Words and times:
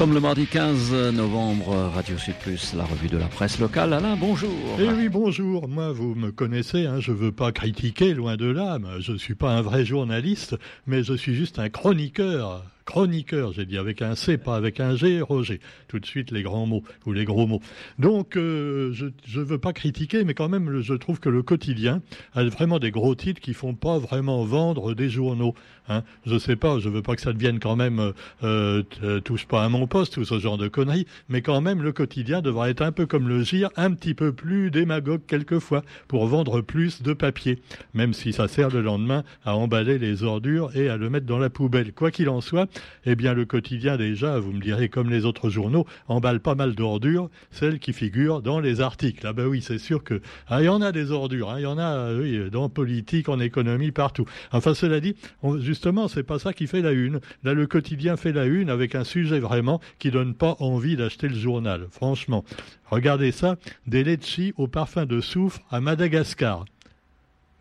Comme 0.00 0.14
le 0.14 0.20
mardi 0.20 0.46
15 0.46 1.12
novembre, 1.12 1.76
Radio 1.94 2.16
Sud 2.16 2.32
la 2.74 2.84
revue 2.84 3.08
de 3.08 3.18
la 3.18 3.26
presse 3.26 3.58
locale. 3.58 3.92
Alain, 3.92 4.16
bonjour. 4.16 4.50
Eh 4.78 4.88
oui, 4.88 5.10
bonjour. 5.10 5.68
Moi, 5.68 5.92
vous 5.92 6.14
me 6.14 6.32
connaissez, 6.32 6.86
hein, 6.86 7.00
je 7.00 7.12
ne 7.12 7.18
veux 7.18 7.32
pas 7.32 7.52
critiquer, 7.52 8.14
loin 8.14 8.38
de 8.38 8.46
là. 8.46 8.78
Je 9.00 9.12
ne 9.12 9.18
suis 9.18 9.34
pas 9.34 9.50
un 9.50 9.60
vrai 9.60 9.84
journaliste, 9.84 10.56
mais 10.86 11.02
je 11.02 11.12
suis 11.12 11.34
juste 11.34 11.58
un 11.58 11.68
chroniqueur 11.68 12.64
chroniqueur, 12.84 13.52
j'ai 13.52 13.66
dit 13.66 13.78
avec 13.78 14.02
un 14.02 14.14
C, 14.14 14.38
pas 14.38 14.56
avec 14.56 14.80
un 14.80 14.96
G, 14.96 15.20
Roger. 15.20 15.60
Tout 15.88 15.98
de 15.98 16.06
suite 16.06 16.30
les 16.30 16.42
grands 16.42 16.66
mots 16.66 16.82
ou 17.06 17.12
les 17.12 17.24
gros 17.24 17.46
mots. 17.46 17.60
Donc, 17.98 18.36
euh, 18.36 18.92
je 18.92 19.06
ne 19.38 19.44
veux 19.44 19.58
pas 19.58 19.72
critiquer, 19.72 20.24
mais 20.24 20.34
quand 20.34 20.48
même, 20.48 20.80
je 20.80 20.94
trouve 20.94 21.20
que 21.20 21.28
le 21.28 21.42
quotidien 21.42 22.02
a 22.34 22.44
vraiment 22.44 22.78
des 22.78 22.90
gros 22.90 23.14
titres 23.14 23.40
qui 23.40 23.54
font 23.54 23.74
pas 23.74 23.98
vraiment 23.98 24.44
vendre 24.44 24.94
des 24.94 25.08
journaux. 25.08 25.54
Hein. 25.88 26.02
Je 26.24 26.38
sais 26.38 26.56
pas, 26.56 26.78
je 26.78 26.88
veux 26.88 27.02
pas 27.02 27.16
que 27.16 27.22
ça 27.22 27.32
devienne 27.32 27.58
quand 27.58 27.76
même 27.76 28.12
euh, 28.42 28.82
euh, 29.02 29.20
touche 29.20 29.46
pas 29.46 29.64
à 29.64 29.68
mon 29.68 29.86
poste 29.86 30.16
ou 30.16 30.24
ce 30.24 30.38
genre 30.38 30.58
de 30.58 30.68
conneries, 30.68 31.06
mais 31.28 31.42
quand 31.42 31.60
même, 31.60 31.82
le 31.82 31.92
quotidien 31.92 32.42
devrait 32.42 32.70
être 32.70 32.82
un 32.82 32.92
peu 32.92 33.06
comme 33.06 33.28
le 33.28 33.42
GIR, 33.42 33.70
un 33.76 33.92
petit 33.92 34.14
peu 34.14 34.32
plus 34.32 34.70
démagogue 34.70 35.22
quelquefois 35.26 35.82
pour 36.08 36.26
vendre 36.26 36.60
plus 36.60 37.02
de 37.02 37.12
papier, 37.12 37.60
même 37.94 38.12
si 38.12 38.32
ça 38.32 38.48
sert 38.48 38.70
le 38.70 38.82
lendemain 38.82 39.24
à 39.44 39.56
emballer 39.56 39.98
les 39.98 40.22
ordures 40.22 40.70
et 40.76 40.88
à 40.88 40.96
le 40.96 41.10
mettre 41.10 41.26
dans 41.26 41.38
la 41.38 41.50
poubelle. 41.50 41.92
Quoi 41.92 42.10
qu'il 42.10 42.28
en 42.28 42.40
soit, 42.40 42.68
eh 43.04 43.14
bien 43.14 43.34
le 43.34 43.44
quotidien 43.44 43.96
déjà, 43.96 44.38
vous 44.38 44.52
me 44.52 44.60
direz 44.60 44.88
comme 44.88 45.10
les 45.10 45.24
autres 45.24 45.50
journaux, 45.50 45.86
emballe 46.08 46.40
pas 46.40 46.54
mal 46.54 46.74
d'ordures, 46.74 47.30
celles 47.50 47.78
qui 47.78 47.92
figurent 47.92 48.42
dans 48.42 48.60
les 48.60 48.80
articles. 48.80 49.26
Ah 49.26 49.32
ben 49.32 49.46
oui, 49.46 49.62
c'est 49.62 49.78
sûr 49.78 50.04
que 50.04 50.20
ah, 50.48 50.62
y 50.62 50.68
en 50.68 50.82
a 50.82 50.92
des 50.92 51.10
ordures, 51.10 51.50
hein. 51.50 51.58
il 51.58 51.62
y 51.62 51.66
en 51.66 51.78
a 51.78 52.12
oui, 52.14 52.50
dans 52.50 52.68
politique, 52.68 53.28
en 53.28 53.40
économie, 53.40 53.90
partout. 53.90 54.24
Enfin 54.52 54.74
cela 54.74 55.00
dit, 55.00 55.16
justement, 55.58 56.08
c'est 56.08 56.22
pas 56.22 56.38
ça 56.38 56.52
qui 56.52 56.66
fait 56.66 56.82
la 56.82 56.92
une. 56.92 57.20
Là, 57.44 57.54
le 57.54 57.66
quotidien 57.66 58.16
fait 58.16 58.32
la 58.32 58.46
une 58.46 58.70
avec 58.70 58.94
un 58.94 59.04
sujet 59.04 59.40
vraiment 59.40 59.80
qui 59.98 60.10
donne 60.10 60.34
pas 60.34 60.56
envie 60.60 60.96
d'acheter 60.96 61.28
le 61.28 61.34
journal. 61.34 61.86
Franchement, 61.90 62.44
regardez 62.90 63.32
ça, 63.32 63.56
des 63.86 64.04
litchis 64.04 64.52
au 64.56 64.66
parfum 64.66 65.06
de 65.06 65.20
soufre 65.20 65.60
à 65.70 65.80
Madagascar. 65.80 66.64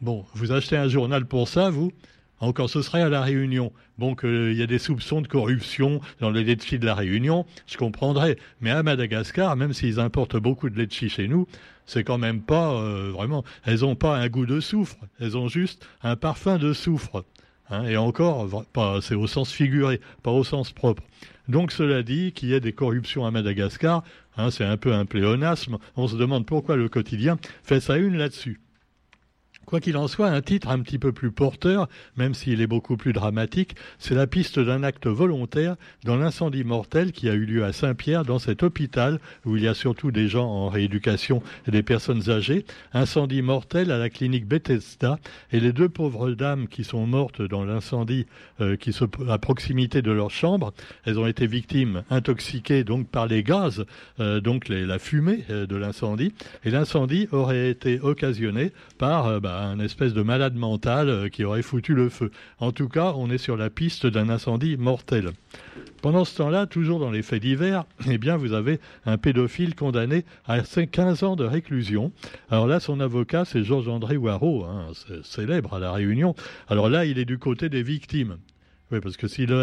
Bon, 0.01 0.25
vous 0.33 0.51
achetez 0.51 0.77
un 0.77 0.87
journal 0.87 1.25
pour 1.25 1.47
ça, 1.47 1.69
vous? 1.69 1.91
Encore 2.39 2.69
ce 2.69 2.81
serait 2.81 3.01
à 3.01 3.09
la 3.09 3.21
Réunion. 3.21 3.71
Bon, 3.97 4.15
qu'il 4.15 4.53
y 4.53 4.61
a 4.61 4.67
des 4.67 4.79
soupçons 4.79 5.21
de 5.21 5.27
corruption 5.27 6.01
dans 6.19 6.29
les 6.29 6.43
litchis 6.43 6.79
de 6.79 6.85
la 6.85 6.95
Réunion, 6.95 7.45
je 7.67 7.77
comprendrais. 7.77 8.37
Mais 8.61 8.71
à 8.71 8.81
Madagascar, 8.83 9.55
même 9.55 9.73
s'ils 9.73 9.99
importent 9.99 10.37
beaucoup 10.37 10.69
de 10.69 10.79
litchis 10.79 11.09
chez 11.09 11.27
nous, 11.27 11.47
c'est 11.85 12.03
quand 12.03 12.17
même 12.17 12.41
pas 12.41 12.73
euh, 12.73 13.11
vraiment. 13.11 13.43
Elles 13.65 13.79
n'ont 13.81 13.95
pas 13.95 14.17
un 14.17 14.27
goût 14.29 14.45
de 14.45 14.59
soufre, 14.59 14.97
elles 15.19 15.37
ont 15.37 15.47
juste 15.47 15.85
un 16.03 16.15
parfum 16.15 16.57
de 16.57 16.73
soufre. 16.73 17.25
Hein. 17.71 17.83
et 17.83 17.97
encore, 17.97 18.65
c'est 19.01 19.15
au 19.15 19.27
sens 19.27 19.51
figuré, 19.51 20.01
pas 20.23 20.31
au 20.31 20.43
sens 20.43 20.71
propre. 20.71 21.03
Donc 21.47 21.71
cela 21.71 22.03
dit, 22.03 22.31
qu'il 22.31 22.49
y 22.49 22.53
ait 22.53 22.59
des 22.59 22.73
corruptions 22.73 23.25
à 23.25 23.31
Madagascar, 23.31 24.03
hein, 24.37 24.51
c'est 24.51 24.65
un 24.65 24.77
peu 24.77 24.93
un 24.93 25.05
pléonasme. 25.05 25.77
On 25.95 26.07
se 26.07 26.15
demande 26.15 26.45
pourquoi 26.45 26.75
le 26.75 26.89
quotidien 26.89 27.37
fait 27.63 27.79
sa 27.79 27.97
une 27.97 28.17
là-dessus. 28.17 28.59
Quoi 29.69 29.81
qu'il 29.81 29.97
en 29.97 30.07
soit, 30.07 30.29
un 30.29 30.41
titre 30.41 30.69
un 30.69 30.79
petit 30.79 30.97
peu 30.97 31.11
plus 31.11 31.29
porteur, 31.29 31.87
même 32.17 32.33
s'il 32.33 32.59
est 32.59 32.65
beaucoup 32.65 32.97
plus 32.97 33.13
dramatique, 33.13 33.75
c'est 33.99 34.15
la 34.15 34.25
piste 34.25 34.59
d'un 34.59 34.81
acte 34.81 35.05
volontaire 35.05 35.75
dans 36.05 36.17
l'incendie 36.17 36.63
mortel 36.63 37.11
qui 37.11 37.29
a 37.29 37.35
eu 37.35 37.45
lieu 37.45 37.63
à 37.63 37.71
Saint-Pierre, 37.71 38.25
dans 38.25 38.39
cet 38.39 38.63
hôpital 38.63 39.19
où 39.45 39.57
il 39.57 39.63
y 39.63 39.67
a 39.67 39.75
surtout 39.75 40.09
des 40.09 40.27
gens 40.27 40.47
en 40.47 40.69
rééducation 40.69 41.43
et 41.67 41.71
des 41.71 41.83
personnes 41.83 42.31
âgées. 42.31 42.65
Incendie 42.93 43.43
mortel 43.43 43.91
à 43.91 43.99
la 43.99 44.09
clinique 44.09 44.47
Bethesda 44.47 45.19
et 45.51 45.59
les 45.59 45.71
deux 45.71 45.87
pauvres 45.87 46.31
dames 46.31 46.67
qui 46.67 46.83
sont 46.83 47.05
mortes 47.05 47.43
dans 47.43 47.63
l'incendie 47.63 48.25
euh, 48.61 48.75
qui 48.75 48.91
se 48.91 49.05
à 49.29 49.37
proximité 49.37 50.01
de 50.01 50.11
leur 50.11 50.31
chambre, 50.31 50.73
elles 51.05 51.19
ont 51.19 51.27
été 51.27 51.45
victimes 51.45 52.01
intoxiquées 52.09 52.83
donc 52.83 53.07
par 53.07 53.27
les 53.27 53.43
gaz, 53.43 53.85
euh, 54.19 54.39
donc 54.39 54.67
la 54.67 54.97
fumée 54.97 55.45
euh, 55.51 55.67
de 55.67 55.75
l'incendie. 55.75 56.33
Et 56.63 56.71
l'incendie 56.71 57.27
aurait 57.31 57.69
été 57.69 57.99
occasionné 57.99 58.71
par 58.97 59.39
bah, 59.39 59.58
un 59.61 59.79
espèce 59.79 60.13
de 60.13 60.21
malade 60.21 60.55
mental 60.55 61.09
euh, 61.09 61.29
qui 61.29 61.43
aurait 61.43 61.61
foutu 61.61 61.93
le 61.93 62.09
feu. 62.09 62.31
En 62.59 62.71
tout 62.71 62.87
cas, 62.87 63.13
on 63.15 63.29
est 63.29 63.37
sur 63.37 63.57
la 63.57 63.69
piste 63.69 64.05
d'un 64.05 64.29
incendie 64.29 64.77
mortel. 64.77 65.31
Pendant 66.01 66.25
ce 66.25 66.37
temps-là, 66.37 66.65
toujours 66.65 66.99
dans 66.99 67.11
les 67.11 67.21
faits 67.21 67.41
divers, 67.41 67.85
eh 68.09 68.17
bien, 68.17 68.37
vous 68.37 68.53
avez 68.53 68.79
un 69.05 69.17
pédophile 69.17 69.75
condamné 69.75 70.25
à 70.47 70.59
15 70.61 71.23
ans 71.23 71.35
de 71.35 71.43
réclusion. 71.43 72.11
Alors 72.49 72.67
là, 72.67 72.79
son 72.79 72.99
avocat, 72.99 73.45
c'est 73.45 73.63
Georges-André 73.63 74.17
Waro, 74.17 74.65
hein, 74.65 74.87
célèbre 75.23 75.73
à 75.73 75.79
La 75.79 75.91
Réunion. 75.91 76.35
Alors 76.69 76.89
là, 76.89 77.05
il 77.05 77.19
est 77.19 77.25
du 77.25 77.37
côté 77.37 77.69
des 77.69 77.83
victimes. 77.83 78.37
Oui, 78.91 78.99
parce 79.01 79.17
que 79.17 79.27
s'il 79.27 79.53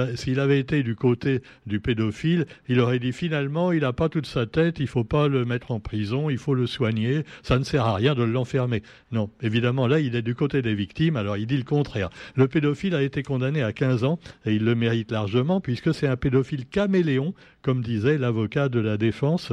avait 0.40 0.60
été 0.60 0.84
du 0.84 0.94
côté 0.94 1.42
du 1.66 1.80
pédophile, 1.80 2.46
il 2.68 2.78
aurait 2.78 3.00
dit 3.00 3.12
finalement, 3.12 3.72
il 3.72 3.80
n'a 3.80 3.92
pas 3.92 4.08
toute 4.08 4.26
sa 4.26 4.46
tête, 4.46 4.78
il 4.78 4.82
ne 4.82 4.88
faut 4.88 5.02
pas 5.02 5.26
le 5.26 5.44
mettre 5.44 5.72
en 5.72 5.80
prison, 5.80 6.30
il 6.30 6.38
faut 6.38 6.54
le 6.54 6.68
soigner, 6.68 7.24
ça 7.42 7.58
ne 7.58 7.64
sert 7.64 7.84
à 7.84 7.96
rien 7.96 8.14
de 8.14 8.22
l'enfermer. 8.22 8.84
Non, 9.10 9.30
évidemment, 9.42 9.88
là, 9.88 9.98
il 9.98 10.14
est 10.14 10.22
du 10.22 10.36
côté 10.36 10.62
des 10.62 10.76
victimes, 10.76 11.16
alors 11.16 11.36
il 11.36 11.48
dit 11.48 11.56
le 11.56 11.64
contraire. 11.64 12.08
Le 12.36 12.46
pédophile 12.46 12.94
a 12.94 13.02
été 13.02 13.24
condamné 13.24 13.64
à 13.64 13.72
15 13.72 14.04
ans, 14.04 14.20
et 14.44 14.54
il 14.54 14.64
le 14.64 14.76
mérite 14.76 15.10
largement, 15.10 15.60
puisque 15.60 15.92
c'est 15.92 16.06
un 16.06 16.16
pédophile 16.16 16.64
caméléon, 16.64 17.34
comme 17.66 17.82
disait 17.82 18.16
l'avocat 18.16 18.68
de 18.68 18.78
la 18.78 18.96
défense 18.96 19.52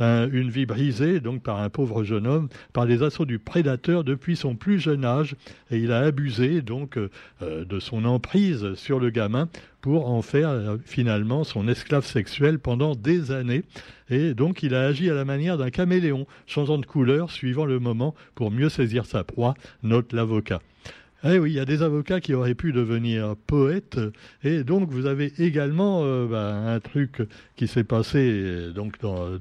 une 0.00 0.48
vie 0.48 0.64
brisée 0.64 1.18
donc 1.18 1.42
par 1.42 1.58
un 1.60 1.70
pauvre 1.70 2.04
jeune 2.04 2.28
homme, 2.28 2.48
par 2.72 2.86
les 2.86 3.02
assauts 3.02 3.24
du 3.24 3.40
prédateur 3.40 4.04
depuis 4.04 4.36
son 4.36 4.54
plus 4.54 4.78
jeune 4.78 5.04
âge, 5.04 5.34
et 5.72 5.78
il 5.78 5.90
a 5.90 5.98
abusé 5.98 6.62
donc 6.62 6.96
euh, 6.96 7.08
de 7.64 7.80
son 7.80 8.04
emprise 8.04 8.74
sur 8.74 9.00
le 9.00 9.10
gamin 9.10 9.48
pour 9.80 10.08
en 10.08 10.22
faire 10.22 10.50
euh, 10.50 10.76
finalement 10.84 11.42
son 11.42 11.66
esclave 11.66 12.06
sexuel 12.06 12.60
pendant 12.60 12.94
des 12.94 13.32
années. 13.32 13.64
Et 14.08 14.34
donc 14.34 14.62
il 14.62 14.76
a 14.76 14.86
agi 14.86 15.10
à 15.10 15.14
la 15.14 15.24
manière 15.24 15.58
d'un 15.58 15.70
caméléon, 15.70 16.28
changeant 16.46 16.78
de 16.78 16.86
couleur 16.86 17.32
suivant 17.32 17.64
le 17.64 17.80
moment 17.80 18.14
pour 18.36 18.52
mieux 18.52 18.68
saisir 18.68 19.04
sa 19.04 19.24
proie, 19.24 19.54
note 19.82 20.12
l'avocat. 20.12 20.60
Eh 21.24 21.38
oui, 21.40 21.50
il 21.50 21.56
y 21.56 21.60
a 21.60 21.64
des 21.64 21.82
avocats 21.82 22.20
qui 22.20 22.32
auraient 22.32 22.54
pu 22.54 22.72
devenir 22.72 23.34
poètes. 23.48 23.98
Et 24.44 24.62
donc, 24.62 24.88
vous 24.88 25.06
avez 25.06 25.32
également 25.38 26.02
euh, 26.04 26.28
bah, 26.28 26.54
un 26.54 26.78
truc 26.78 27.22
qui 27.56 27.66
s'est 27.66 27.82
passé 27.82 28.70
donc 28.72 28.96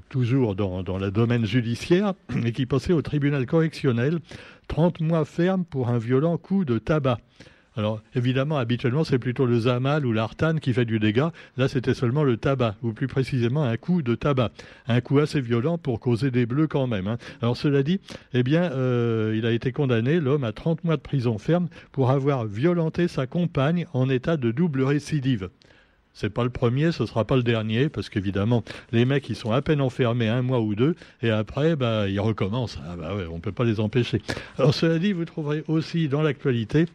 toujours 0.09 0.55
dans, 0.55 0.81
dans 0.81 0.97
le 0.97 1.11
domaine 1.11 1.45
judiciaire 1.45 2.15
et 2.45 2.51
qui 2.51 2.65
passait 2.65 2.93
au 2.93 3.03
tribunal 3.03 3.45
correctionnel. 3.45 4.19
30 4.69 5.01
mois 5.01 5.23
ferme 5.23 5.65
pour 5.65 5.89
un 5.89 5.99
violent 5.99 6.37
coup 6.37 6.65
de 6.65 6.79
tabac. 6.79 7.19
Alors 7.77 8.01
évidemment, 8.15 8.57
habituellement, 8.57 9.03
c'est 9.03 9.19
plutôt 9.19 9.45
le 9.45 9.59
zamal 9.61 10.05
ou 10.05 10.11
l'artane 10.11 10.59
qui 10.59 10.73
fait 10.73 10.83
du 10.83 10.99
dégât. 10.99 11.31
Là, 11.57 11.67
c'était 11.67 11.93
seulement 11.93 12.23
le 12.23 12.35
tabac, 12.35 12.75
ou 12.81 12.91
plus 12.91 13.07
précisément 13.07 13.63
un 13.63 13.77
coup 13.77 14.01
de 14.01 14.15
tabac. 14.15 14.51
Un 14.87 14.99
coup 14.99 15.19
assez 15.19 15.39
violent 15.39 15.77
pour 15.77 15.99
causer 15.99 16.31
des 16.31 16.47
bleus 16.47 16.67
quand 16.67 16.87
même. 16.87 17.07
Hein. 17.07 17.17
Alors 17.39 17.55
cela 17.55 17.83
dit, 17.83 18.01
eh 18.33 18.41
bien, 18.41 18.71
euh, 18.71 19.35
il 19.37 19.45
a 19.45 19.51
été 19.51 19.71
condamné, 19.71 20.19
l'homme, 20.19 20.43
à 20.43 20.53
30 20.53 20.83
mois 20.85 20.97
de 20.97 21.01
prison 21.01 21.37
ferme 21.37 21.67
pour 21.91 22.09
avoir 22.09 22.45
violenté 22.45 23.07
sa 23.07 23.27
compagne 23.27 23.85
en 23.93 24.09
état 24.09 24.37
de 24.37 24.49
double 24.49 24.81
récidive. 24.81 25.49
C'est 26.13 26.31
pas 26.31 26.43
le 26.43 26.49
premier, 26.49 26.91
ce 26.91 27.05
sera 27.05 27.25
pas 27.25 27.35
le 27.35 27.43
dernier, 27.43 27.89
parce 27.89 28.09
qu'évidemment, 28.09 28.63
les 28.91 29.05
mecs, 29.05 29.29
ils 29.29 29.35
sont 29.35 29.51
à 29.51 29.61
peine 29.61 29.81
enfermés 29.81 30.29
un 30.29 30.41
mois 30.41 30.61
ou 30.61 30.73
deux, 30.73 30.95
et 31.21 31.29
après, 31.29 31.75
bah, 31.75 32.09
ils 32.09 32.19
recommencent. 32.19 32.79
Ah 32.89 32.95
bah 32.97 33.15
ouais, 33.15 33.27
on 33.31 33.39
peut 33.39 33.51
pas 33.51 33.65
les 33.65 33.79
empêcher. 33.79 34.23
Alors 34.57 34.73
cela 34.73 34.97
dit, 34.97 35.13
vous 35.13 35.25
trouverez 35.25 35.63
aussi 35.67 36.07
dans 36.07 36.23
l'actualité 36.23 36.87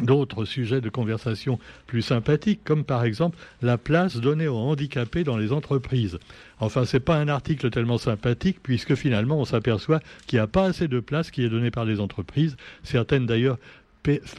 d'autres 0.00 0.44
sujets 0.44 0.80
de 0.80 0.88
conversation 0.88 1.58
plus 1.86 2.02
sympathiques, 2.02 2.60
comme 2.64 2.84
par 2.84 3.04
exemple 3.04 3.38
la 3.62 3.78
place 3.78 4.16
donnée 4.16 4.48
aux 4.48 4.56
handicapés 4.56 5.24
dans 5.24 5.36
les 5.36 5.52
entreprises. 5.52 6.18
Enfin, 6.60 6.84
ce 6.84 6.96
n'est 6.96 7.00
pas 7.00 7.16
un 7.16 7.28
article 7.28 7.70
tellement 7.70 7.98
sympathique, 7.98 8.58
puisque 8.62 8.94
finalement, 8.94 9.38
on 9.38 9.44
s'aperçoit 9.44 10.00
qu'il 10.26 10.38
n'y 10.38 10.42
a 10.42 10.46
pas 10.46 10.64
assez 10.64 10.88
de 10.88 11.00
place 11.00 11.30
qui 11.30 11.44
est 11.44 11.48
donnée 11.48 11.70
par 11.70 11.84
les 11.84 12.00
entreprises. 12.00 12.56
Certaines, 12.82 13.26
d'ailleurs, 13.26 13.58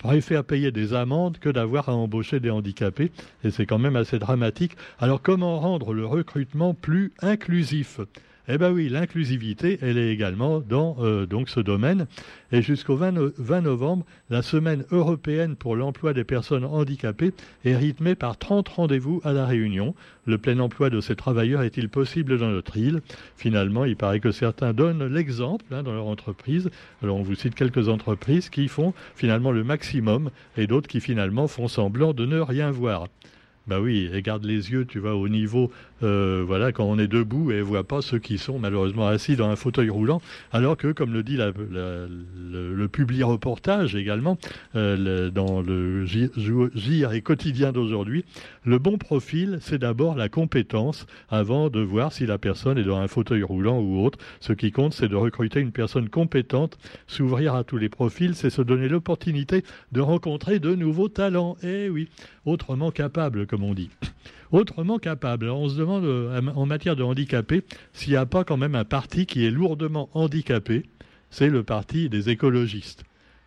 préfèrent 0.03 0.45
payer 0.45 0.71
des 0.71 0.93
amendes 0.93 1.39
que 1.39 1.49
d'avoir 1.49 1.89
à 1.89 1.93
embaucher 1.93 2.39
des 2.39 2.49
handicapés, 2.49 3.11
et 3.43 3.51
c'est 3.51 3.65
quand 3.65 3.79
même 3.79 3.97
assez 3.97 4.17
dramatique. 4.17 4.77
Alors, 4.99 5.21
comment 5.21 5.59
rendre 5.59 5.93
le 5.93 6.05
recrutement 6.05 6.73
plus 6.73 7.11
inclusif? 7.21 7.99
Eh 8.49 8.57
bien 8.57 8.71
oui, 8.71 8.87
l'inclusivité, 8.87 9.77
elle 9.81 9.97
est 9.97 10.11
également 10.11 10.61
dans 10.61 10.95
euh, 10.99 11.25
donc 11.25 11.49
ce 11.49 11.59
domaine. 11.59 12.07
Et 12.53 12.61
jusqu'au 12.61 12.95
20, 12.95 13.33
20, 13.37 13.61
novembre, 13.61 14.05
la 14.29 14.41
semaine 14.41 14.85
européenne 14.91 15.57
pour 15.57 15.75
l'emploi 15.75 16.13
des 16.13 16.23
personnes 16.23 16.63
handicapées 16.63 17.33
est 17.65 17.75
rythmée 17.75 18.15
par 18.15 18.37
30 18.37 18.69
rendez-vous 18.69 19.19
à 19.25 19.33
la 19.33 19.45
Réunion. 19.45 19.95
Le 20.25 20.37
plein 20.37 20.59
emploi 20.59 20.89
de 20.89 21.01
ces 21.01 21.15
travailleurs 21.15 21.61
est-il 21.61 21.89
possible 21.89 22.37
dans 22.37 22.49
notre 22.49 22.77
île? 22.77 23.01
Finalement, 23.35 23.83
il 23.83 23.97
paraît 23.97 24.21
que 24.21 24.31
certains 24.31 24.73
donnent 24.73 25.05
l'exemple 25.05 25.65
hein, 25.71 25.83
dans 25.83 25.93
leur 25.93 26.07
entreprise. 26.07 26.69
Alors 27.03 27.17
on 27.17 27.23
vous 27.23 27.35
cite 27.35 27.53
quelques 27.53 27.89
entreprises 27.89 28.49
qui 28.49 28.69
font 28.69 28.93
finalement 29.15 29.51
le 29.51 29.65
maximum 29.65 30.29
et 30.55 30.67
d'autres 30.67 30.87
qui 30.87 31.01
finalement 31.01 31.47
font 31.47 31.67
semblant 31.67 32.13
de 32.13 32.25
ne 32.25 32.39
rien 32.39 32.71
voir. 32.71 33.07
Bah 33.67 33.81
oui, 33.81 34.09
et 34.13 34.21
garde 34.21 34.45
les 34.45 34.71
yeux, 34.71 34.85
tu 34.85 34.99
vois, 34.99 35.15
au 35.15 35.27
niveau, 35.27 35.71
euh, 36.01 36.41
voilà, 36.47 36.71
quand 36.71 36.85
on 36.85 36.97
est 36.97 37.09
debout 37.09 37.51
et 37.51 37.61
voit 37.61 37.83
pas 37.83 38.01
ceux 38.01 38.17
qui 38.17 38.37
sont 38.37 38.59
malheureusement 38.59 39.07
assis 39.07 39.35
dans 39.35 39.49
un 39.49 39.57
fauteuil 39.57 39.89
roulant, 39.89 40.21
alors 40.53 40.77
que, 40.77 40.93
comme 40.93 41.11
le 41.11 41.21
dit 41.21 41.37
le, 41.37 42.87
public 42.87 43.25
reportage 43.25 43.93
également, 43.93 44.37
euh, 44.75 45.29
dans 45.29 45.61
le 45.61 46.05
JR 46.05 47.11
et 47.11 47.21
quotidien 47.21 47.73
d'aujourd'hui, 47.73 48.23
le 48.63 48.79
bon 48.79 48.97
profil, 48.97 49.57
c'est 49.59 49.79
d'abord 49.79 50.15
la 50.15 50.29
compétence 50.29 51.05
avant 51.29 51.69
de 51.69 51.81
voir 51.81 52.13
si 52.13 52.25
la 52.25 52.37
personne 52.37 52.77
est 52.77 52.83
dans 52.83 52.97
un 52.97 53.09
fauteuil 53.09 53.43
roulant 53.43 53.79
ou 53.79 54.01
autre. 54.03 54.17
Ce 54.39 54.53
qui 54.53 54.71
compte, 54.71 54.93
c'est 54.93 55.09
de 55.09 55.15
recruter 55.17 55.59
une 55.59 55.73
personne 55.73 56.07
compétente, 56.07 56.77
s'ouvrir 57.07 57.53
à 57.53 57.65
tous 57.65 57.77
les 57.77 57.89
profils, 57.89 58.33
c'est 58.33 58.49
se 58.49 58.61
donner 58.61 58.87
l'opportunité 58.87 59.65
de 59.91 59.99
rencontrer 59.99 60.59
de 60.59 60.73
nouveaux 60.73 61.09
talents. 61.09 61.57
Eh 61.63 61.89
oui, 61.89 62.07
autrement 62.45 62.91
capable, 62.91 63.45
comme 63.45 63.56
on 63.63 63.73
dit. 63.73 63.89
Autrement 64.51 64.97
capable. 64.97 65.49
On 65.49 65.67
se 65.69 65.77
demande 65.77 66.05
euh, 66.05 66.41
en 66.55 66.65
matière 66.65 66.95
de 66.95 67.03
handicapés 67.03 67.63
s'il 67.93 68.11
n'y 68.11 68.17
a 68.17 68.25
pas 68.25 68.43
quand 68.43 68.57
même 68.57 68.75
un 68.75 68.85
parti 68.85 69.25
qui 69.25 69.45
est 69.45 69.51
lourdement 69.51 70.09
handicapé, 70.13 70.83
c'est 71.29 71.49
le 71.49 71.63
parti 71.63 72.09
des 72.09 72.29
écologistes. 72.29 73.03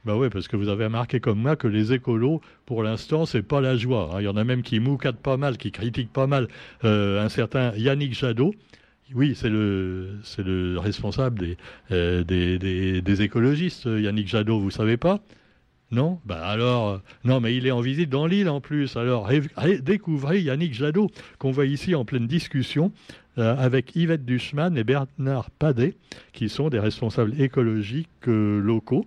Ben 0.07 0.17
oui, 0.17 0.29
parce 0.31 0.49
que 0.49 0.57
vous 0.57 0.69
avez 0.69 0.85
remarqué 0.85 1.21
comme 1.21 1.41
moi 1.41 1.57
que 1.57 1.69
les 1.69 1.93
écolos, 1.93 2.41
pour 2.65 2.83
l'instant, 2.83 3.27
c'est 3.27 3.43
pas 3.43 3.61
la 3.61 3.77
joie. 3.77 4.11
Hein. 4.15 4.21
Il 4.21 4.25
y 4.25 4.29
en 4.29 4.37
a 4.37 4.45
même 4.45 4.63
qui 4.63 4.81
moucadent 4.81 5.19
pas 5.19 5.37
mal, 5.37 5.59
qui 5.59 5.73
critiquent 5.73 6.13
pas 6.13 6.27
mal 6.27 6.49
euh, 6.85 7.23
un 7.23 7.29
certain 7.29 7.73
Yannick 7.77 8.15
Jadot. 8.15 8.55
Oui, 9.15 9.35
c'est 9.35 9.51
le, 9.51 10.21
responsable 10.79 11.57
euh, 11.91 12.23
des, 12.25 13.23
écologistes, 13.23 13.87
Yannick 13.87 14.29
Jadot, 14.29 14.61
vous 14.61 14.71
savez 14.71 14.97
pas? 14.97 15.21
Non? 15.91 16.21
Bah 16.25 16.47
alors, 16.47 16.89
euh, 16.89 16.99
non, 17.25 17.41
mais 17.41 17.57
il 17.57 17.67
est 17.67 17.71
en 17.71 17.81
visite 17.81 18.11
dans 18.11 18.27
l'île 18.27 18.49
en 18.49 18.61
plus. 18.61 18.97
Alors, 18.97 19.29
découvrez 19.83 20.41
Yannick 20.41 20.73
Jadot, 20.75 21.11
qu'on 21.39 21.51
voit 21.51 21.67
ici 21.67 21.95
en 21.95 22.05
pleine 22.05 22.27
discussion 22.27 22.93
euh, 23.39 23.57
avec 23.57 23.97
Yvette 23.97 24.25
Duchman 24.25 24.77
et 24.77 24.85
Bernard 24.85 25.51
Padet, 25.51 25.95
qui 26.33 26.49
sont 26.49 26.69
des 26.69 26.79
responsables 26.79 27.41
écologiques 27.41 28.09
euh, 28.29 28.61
locaux. 28.61 29.07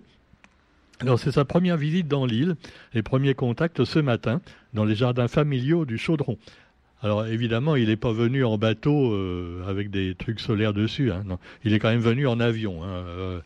Alors, 1.00 1.18
c'est 1.18 1.32
sa 1.32 1.44
première 1.44 1.76
visite 1.76 2.06
dans 2.06 2.26
l'île, 2.26 2.56
les 2.92 3.02
premiers 3.02 3.34
contacts 3.34 3.84
ce 3.84 3.98
matin, 3.98 4.40
dans 4.74 4.84
les 4.84 4.94
jardins 4.94 5.28
familiaux 5.28 5.84
du 5.84 5.98
Chaudron. 5.98 6.38
Alors 7.02 7.26
évidemment, 7.26 7.76
il 7.76 7.88
n'est 7.88 7.96
pas 7.96 8.12
venu 8.12 8.46
en 8.46 8.56
bateau 8.56 9.14
avec 9.68 9.90
des 9.90 10.14
trucs 10.14 10.40
solaires 10.40 10.72
dessus. 10.72 11.12
Hein. 11.12 11.22
Il 11.62 11.74
est 11.74 11.78
quand 11.78 11.90
même 11.90 12.00
venu 12.00 12.26
en 12.26 12.40
avion. 12.40 12.82
Hein, 12.82 13.42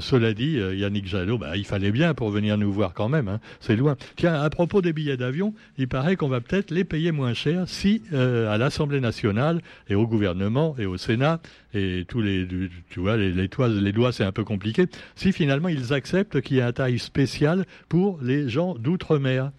cela 0.00 0.34
dit, 0.34 0.58
euh, 0.58 0.74
Yannick 0.74 1.06
Jadot, 1.06 1.38
bah, 1.38 1.56
il 1.56 1.64
fallait 1.64 1.90
bien 1.90 2.14
pour 2.14 2.30
venir 2.30 2.56
nous 2.58 2.72
voir 2.72 2.94
quand 2.94 3.08
même. 3.08 3.28
Hein. 3.28 3.40
C'est 3.60 3.76
loin. 3.76 3.96
Tiens, 4.16 4.34
à 4.34 4.50
propos 4.50 4.82
des 4.82 4.92
billets 4.92 5.16
d'avion, 5.16 5.54
il 5.78 5.88
paraît 5.88 6.16
qu'on 6.16 6.28
va 6.28 6.40
peut-être 6.40 6.70
les 6.70 6.84
payer 6.84 7.12
moins 7.12 7.34
cher 7.34 7.64
si 7.66 8.02
euh, 8.12 8.52
à 8.52 8.58
l'Assemblée 8.58 9.00
nationale 9.00 9.60
et 9.88 9.94
au 9.94 10.06
gouvernement 10.06 10.74
et 10.78 10.86
au 10.86 10.96
Sénat 10.96 11.40
et 11.74 12.04
tous 12.06 12.20
les, 12.20 12.46
tu 12.90 13.00
vois, 13.00 13.16
les, 13.16 13.32
les, 13.32 13.48
les 13.48 13.92
doigts, 13.92 14.12
c'est 14.12 14.24
un 14.24 14.32
peu 14.32 14.44
compliqué. 14.44 14.86
Si 15.14 15.32
finalement 15.32 15.68
ils 15.68 15.92
acceptent 15.92 16.40
qu'il 16.40 16.56
y 16.56 16.60
ait 16.60 16.64
un 16.64 16.72
tarif 16.72 17.02
spécial 17.02 17.64
pour 17.88 18.18
les 18.22 18.48
gens 18.48 18.74
d'outre-mer 18.74 19.50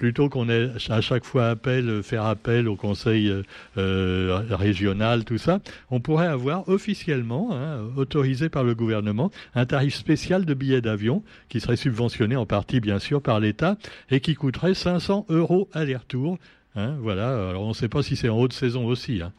plutôt 0.00 0.30
qu'on 0.30 0.48
ait 0.48 0.70
à 0.88 1.02
chaque 1.02 1.26
fois 1.26 1.50
appel, 1.50 2.02
faire 2.02 2.24
appel 2.24 2.68
au 2.68 2.74
conseil 2.74 3.28
euh, 3.28 3.42
euh, 3.76 4.40
régional, 4.48 5.26
tout 5.26 5.36
ça, 5.36 5.60
on 5.90 6.00
pourrait 6.00 6.26
avoir 6.26 6.66
officiellement, 6.70 7.50
hein, 7.52 7.82
autorisé 7.98 8.48
par 8.48 8.64
le 8.64 8.74
gouvernement, 8.74 9.30
un 9.54 9.66
tarif 9.66 9.94
spécial 9.94 10.46
de 10.46 10.54
billets 10.54 10.80
d'avion 10.80 11.22
qui 11.50 11.60
serait 11.60 11.76
subventionné 11.76 12.34
en 12.34 12.46
partie, 12.46 12.80
bien 12.80 12.98
sûr, 12.98 13.20
par 13.20 13.40
l'État 13.40 13.76
et 14.10 14.20
qui 14.20 14.34
coûterait 14.34 14.72
500 14.72 15.26
euros 15.28 15.68
aller-retour. 15.74 16.38
Hein, 16.76 16.96
voilà. 17.02 17.50
Alors 17.50 17.64
on 17.64 17.68
ne 17.68 17.74
sait 17.74 17.90
pas 17.90 18.02
si 18.02 18.16
c'est 18.16 18.30
en 18.30 18.38
haute 18.38 18.54
saison 18.54 18.86
aussi. 18.86 19.20
Hein. 19.20 19.34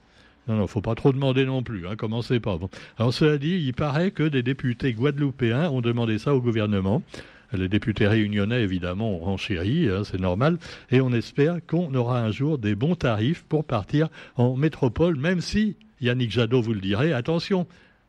Non, 0.48 0.58
non, 0.58 0.68
faut 0.68 0.82
pas 0.82 0.94
trop 0.94 1.12
demander 1.12 1.44
non 1.44 1.64
plus. 1.64 1.88
Hein, 1.88 1.96
commencez 1.96 2.40
pas. 2.40 2.58
Bon. 2.58 2.70
Alors 3.00 3.16
cela 3.16 3.40
dit, 3.40 3.64
il 3.66 3.74
paraît 3.74 4.12
que 4.12 4.24
des 4.24 4.44
députés 4.44 4.94
guadeloupéens 4.94 5.72
ont 5.72 5.82
demandé 5.82 6.20
ça 6.20 6.36
au 6.36 6.40
gouvernement. 6.40 7.02
Les 7.54 7.68
députés 7.68 8.08
réunionnais, 8.08 8.62
évidemment, 8.62 9.16
ont 9.16 9.20
renchéri, 9.20 9.90
hein, 9.90 10.04
c'est 10.04 10.20
normal, 10.20 10.58
et 10.90 11.02
on 11.02 11.12
espère 11.12 11.58
qu'on 11.66 11.94
aura 11.94 12.22
un 12.22 12.32
jour 12.32 12.58
des 12.58 12.76
bons 12.76 12.96
tarifs 12.96 13.44
pour 13.44 13.66
partir 13.66 14.08
en 14.36 14.56
métropole, 14.56 15.18
même 15.18 15.42
si, 15.42 15.76
Yannick 16.00 16.32
Jadot 16.32 16.62
vous 16.62 16.74
le 16.74 16.80
dirait, 16.80 17.12
attention, 17.12 17.68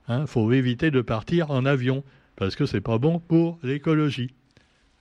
il 0.09 0.13
hein, 0.13 0.27
faut 0.27 0.53
éviter 0.53 0.91
de 0.91 1.01
partir 1.01 1.51
en 1.51 1.65
avion, 1.65 2.05
parce 2.37 2.55
que 2.55 2.67
c'est 2.67 2.81
pas 2.81 2.99
bon 2.99 3.19
pour 3.19 3.59
l'écologie. 3.63 4.31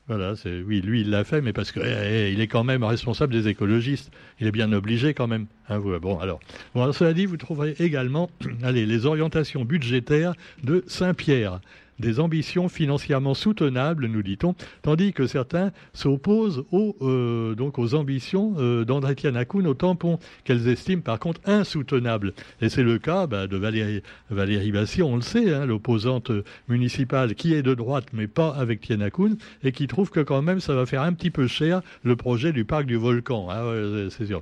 Voilà, 0.08 0.36
c'est 0.36 0.62
oui, 0.62 0.82
lui 0.82 1.02
il 1.02 1.10
l'a 1.10 1.24
fait, 1.24 1.42
mais 1.42 1.54
parce 1.54 1.72
qu'il 1.72 1.84
eh, 1.84 2.34
eh, 2.36 2.42
est 2.42 2.48
quand 2.48 2.64
même 2.64 2.84
responsable 2.84 3.32
des 3.32 3.48
écologistes. 3.48 4.12
Il 4.40 4.48
est 4.48 4.52
bien 4.52 4.74
obligé 4.74 5.14
quand 5.14 5.28
même. 5.28 5.46
Hein, 5.70 5.80
bon, 5.80 6.20
alors, 6.20 6.40
bon, 6.74 6.92
cela 6.92 7.14
dit, 7.14 7.26
vous 7.26 7.38
trouverez 7.38 7.76
également, 7.80 8.30
allez, 8.64 8.86
les 8.86 9.06
orientations 9.06 9.64
budgétaires 9.64 10.34
de 10.64 10.84
Saint-Pierre 10.88 11.62
des 12.00 12.20
ambitions 12.20 12.70
financièrement 12.70 13.34
soutenables, 13.34 14.08
nous 14.08 14.24
dit-on, 14.24 14.56
tandis 14.82 15.14
que 15.14 15.28
certains 15.28 15.72
s'opposent 15.94 16.64
aux, 16.72 16.96
euh, 17.02 17.56
aux 17.56 17.96
ambitions 17.96 18.56
euh, 18.58 18.84
d'André 18.86 19.16
Tianakoun 19.16 19.68
au 19.68 19.74
tampon, 19.74 20.20
qu'elles 20.44 20.68
estiment 20.68 21.02
par 21.02 21.20
contre 21.20 21.42
insoutenables. 21.46 22.34
Et 22.62 22.70
c'est 22.70 22.84
le 22.84 22.98
cas 22.98 23.28
bah, 23.28 23.48
de 23.48 23.58
Valérie, 23.58 24.02
Valérie 24.30 24.72
Bassi, 24.72 25.02
on 25.02 25.16
le 25.16 25.22
sait, 25.22 25.54
hein, 25.54 25.66
l'opposante 25.66 26.32
municipale 26.68 27.36
qui 27.36 27.54
est 27.54 27.62
de 27.62 27.74
droite 27.74 28.06
mais 28.14 28.28
pas 28.28 28.50
avec 28.50 28.82
Tianakoun, 28.82 29.38
et 29.64 29.72
qui 29.72 29.88
trouve 29.88 30.10
que 30.10 30.20
quand 30.20 30.42
même 30.42 30.60
ça 30.60 30.74
va 30.74 30.86
faire 30.86 31.04
un 31.04 31.14
petit 31.14 31.32
peu 31.32 31.48
cher 31.48 31.82
le 32.04 32.16
projet 32.16 32.52
du 32.52 32.66
parc 32.66 32.86
du 32.86 32.96
volcan. 32.96 33.48
Ah 33.50 33.64
c'est 34.10 34.26
sûr. 34.26 34.42